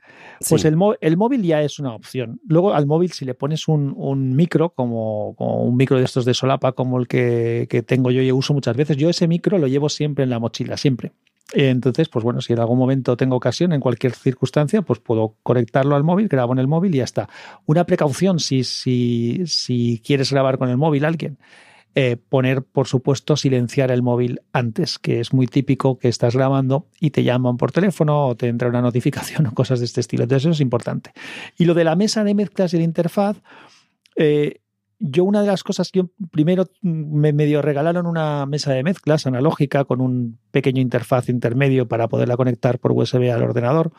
[0.49, 2.41] pues el, el, móvil ya es una opción.
[2.47, 6.73] Luego al móvil, si le pones un, micro, como, un micro de estos de solapa,
[6.73, 8.97] como el que, tengo yo y uso muchas veces.
[8.97, 11.13] Yo ese micro lo llevo siempre en la mochila, siempre.
[11.53, 15.97] Entonces, pues bueno, si en algún momento tengo ocasión, en cualquier circunstancia, pues puedo conectarlo
[15.97, 17.29] al móvil, grabo en el móvil y ya está.
[17.67, 21.39] Una precaución, si, si, si quieres grabar con el móvil alguien,
[21.97, 26.87] eh, poner, por supuesto, silenciar el móvil antes, que es muy típico que estás grabando
[27.01, 30.23] y te llaman por teléfono o te entra una notificación o cosas de este estilo.
[30.23, 31.13] Entonces, eso es importante.
[31.59, 33.43] Y lo de la mesa de mezclas y la interfaz,
[34.15, 34.61] eh,
[35.01, 39.85] yo una de las cosas, yo primero me medio regalaron una mesa de mezclas analógica
[39.85, 43.93] con un pequeño interfaz intermedio para poderla conectar por USB al ordenador.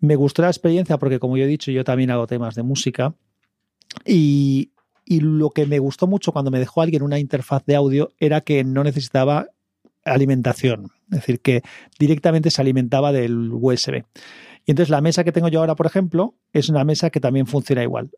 [0.00, 3.14] Me gustó la experiencia porque, como yo he dicho, yo también hago temas de música
[4.04, 4.72] y,
[5.06, 8.42] y lo que me gustó mucho cuando me dejó alguien una interfaz de audio era
[8.42, 9.48] que no necesitaba
[10.04, 11.62] alimentación, es decir, que
[11.98, 14.04] directamente se alimentaba del USB.
[14.66, 17.46] Y entonces la mesa que tengo yo ahora, por ejemplo, es una mesa que también
[17.46, 18.10] funciona igual.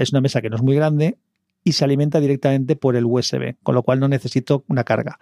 [0.00, 1.18] Es una mesa que no es muy grande,
[1.64, 5.18] y se alimenta directamente por el USB, con lo cual no necesito una carga.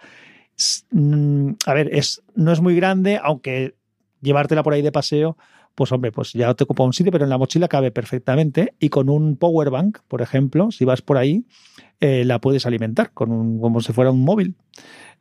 [0.91, 3.75] Mm, a ver, es, no es muy grande, aunque
[4.21, 5.37] llevártela por ahí de paseo,
[5.75, 8.89] pues hombre, pues ya te ocupa un sitio, pero en la mochila cabe perfectamente y
[8.89, 11.45] con un power bank, por ejemplo, si vas por ahí,
[11.99, 14.55] eh, la puedes alimentar con como si fuera un móvil.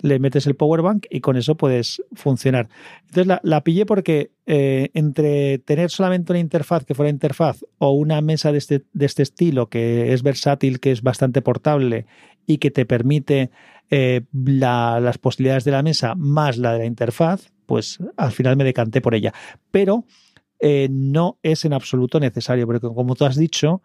[0.01, 2.71] Le metes el power bank y con eso puedes funcionar.
[3.07, 8.23] Entonces la, pillé porque eh, entre tener solamente una interfaz que fuera interfaz o una
[8.23, 12.07] mesa de este, de este estilo que es versátil, que es bastante portable
[12.47, 13.51] y que te permite
[13.91, 18.65] eh, las posibilidades de la mesa más la de la interfaz, pues al final me
[18.65, 19.35] decanté por ella.
[19.71, 20.07] Pero
[20.63, 23.83] no es en absoluto necesario, porque como tú has dicho,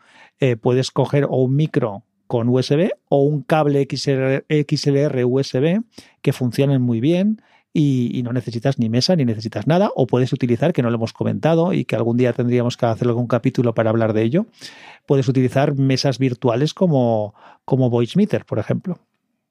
[0.62, 5.82] puedes coger o un micro con USB o un cable XLR, USB
[6.22, 7.42] que funcionan muy bien
[7.74, 11.14] y, no necesitas ni mesa ni necesitas nada o puedes utilizar, que no lo hemos
[11.14, 14.46] comentado y que algún día tendríamos que hacer algún capítulo para hablar de ello,
[15.06, 19.00] puedes utilizar mesas virtuales como, como VoiceMeter, por ejemplo.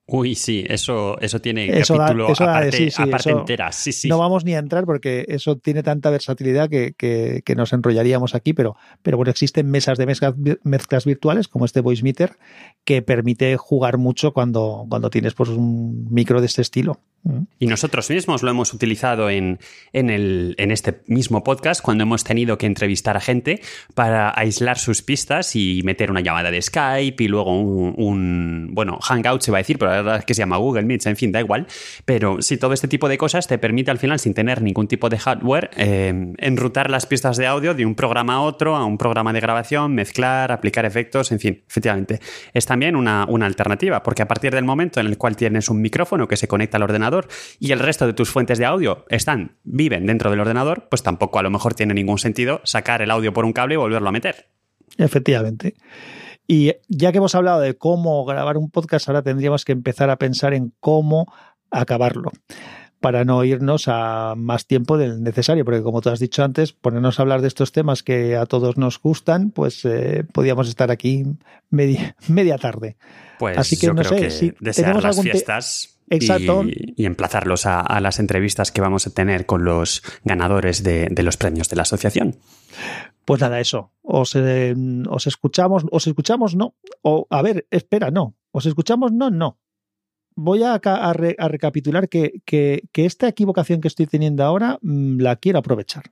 [0.07, 2.91] Uy, sí, eso, eso tiene capítulo aparte,
[3.31, 3.73] entera.
[3.73, 4.09] Sí, sí.
[4.09, 8.53] No vamos ni a entrar porque eso tiene tanta versatilidad que, que, nos enrollaríamos aquí,
[8.53, 12.37] pero, pero bueno, existen mesas de mezclas, mezclas virtuales como este Voice Meter
[12.85, 17.01] que permite jugar mucho cuando, cuando tienes pues, un micro de este estilo.
[17.25, 17.43] Mm.
[17.59, 19.59] Y nosotros mismos lo hemos utilizado en,
[19.93, 23.61] en, el, en, este mismo podcast cuando hemos tenido que entrevistar a gente
[23.95, 28.99] para aislar sus pistas y meter una llamada de Skype y luego un, un bueno,
[29.01, 31.17] Hangout se va a decir, pero la verdad es que se llama Google Meet, en
[31.17, 31.67] fin, da igual.
[32.05, 35.09] Pero sí, todo este tipo de cosas te permite al final, sin tener ningún tipo
[35.09, 38.99] de hardware, eh, enrutar las pistas de audio de un programa a otro, a un
[38.99, 42.21] programa de grabación, mezclar, aplicar efectos, en fin, efectivamente.
[42.53, 45.81] Es también una, una alternativa, porque a partir del momento en el cual tienes un
[45.81, 47.14] micrófono que se conecta al ordenador,
[47.59, 51.39] y el resto de tus fuentes de audio están, viven dentro del ordenador, pues tampoco
[51.39, 54.13] a lo mejor tiene ningún sentido sacar el audio por un cable y volverlo a
[54.13, 54.49] meter.
[54.99, 55.75] Efectivamente.
[56.47, 60.17] Y ya que hemos hablado de cómo grabar un podcast, ahora tendríamos que empezar a
[60.17, 61.33] pensar en cómo
[61.71, 62.31] acabarlo
[63.05, 67.19] para no irnos a más tiempo del necesario, porque como tú has dicho antes, ponernos
[67.19, 71.25] a hablar de estos temas que a todos nos gustan, pues eh, podíamos estar aquí
[71.69, 72.97] media, media tarde.
[73.39, 78.81] Pues Así que no sé si desear las fiestas Y, emplazarlos a, las entrevistas que
[78.81, 82.37] vamos a tener con los ganadores de, los premios de la asociación.
[83.25, 83.93] Pues nada, eso.
[84.03, 84.75] Os, eh,
[85.09, 86.75] os escuchamos, os escuchamos, no.
[87.03, 88.37] O a ver, espera, no.
[88.53, 89.59] Os escuchamos, no, no
[90.37, 90.81] voy a,
[91.13, 96.05] recapitular que, esta equivocación que estoy teniendo ahora mm, la quiero aprovechar.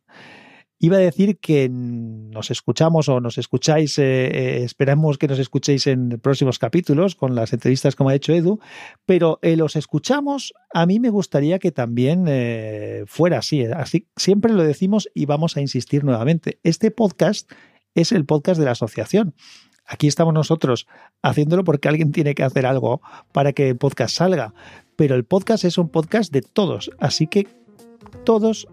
[0.84, 5.86] Iba a decir que nos escuchamos o nos escucháis, eh, eh, esperamos que nos escuchéis
[5.86, 8.58] en próximos capítulos con las entrevistas como ha hecho Edu,
[9.06, 12.26] pero eh, los escuchamos, a mí me gustaría que también
[13.06, 14.08] fuera así, así.
[14.16, 16.58] Siempre lo decimos y vamos a insistir nuevamente.
[16.64, 17.48] Este podcast
[17.94, 19.36] es el podcast de la asociación.
[19.86, 20.88] Aquí estamos nosotros
[21.22, 24.52] haciéndolo porque alguien tiene que hacer algo para que el podcast salga.
[24.96, 27.46] Pero el podcast es un podcast de todos, así que
[28.24, 28.66] todos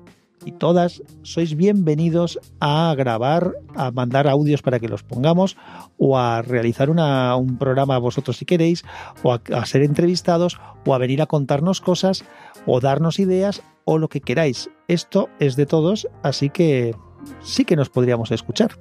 [0.46, 5.58] y todas sois bienvenidos a grabar, a mandar audios para que los pongamos
[5.98, 8.84] o a realizar un programa vosotros si queréis
[9.24, 12.24] o a, ser entrevistados o a venir a contarnos cosas
[12.66, 14.70] o darnos ideas o lo que queráis.
[14.88, 16.96] Esto es de todos, así que
[17.42, 18.72] sí que nos podríamos escuchar.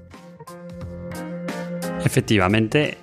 [2.05, 2.99] Efectivamente,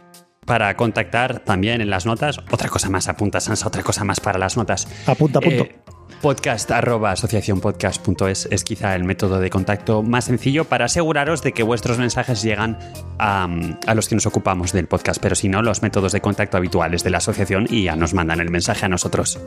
[0.46, 2.40] para contactar también en las notas.
[2.52, 4.88] Otra cosa más, apunta Sansa, otra cosa más para las notas.
[5.08, 5.64] Apunta, apunto.
[5.64, 5.76] Eh,
[6.22, 11.98] podcast arroba es quizá el método de contacto más sencillo para aseguraros de que vuestros
[11.98, 12.78] mensajes llegan
[13.20, 13.48] a,
[13.88, 17.04] a, los que nos ocupamos del podcast, pero si no, los métodos de contacto habituales
[17.04, 19.40] de la asociación y ya nos mandan el mensaje a nosotros.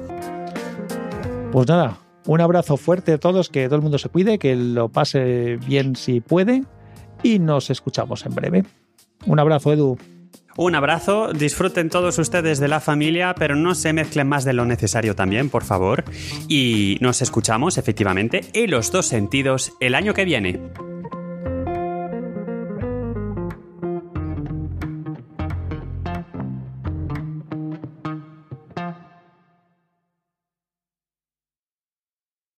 [1.53, 4.91] Pues nada, un abrazo fuerte a todos, que todo el mundo se cuide, que lo
[4.91, 6.65] pase bien si puede
[7.23, 8.65] y nos escuchamos en breve.
[9.27, 9.99] Un abrazo, Edu.
[10.61, 14.65] Un abrazo, disfruten todos ustedes de la familia, pero no se mezclen más de lo
[14.65, 16.03] necesario también, por favor.
[16.49, 20.59] Y nos escuchamos, efectivamente, en los dos sentidos el año que viene.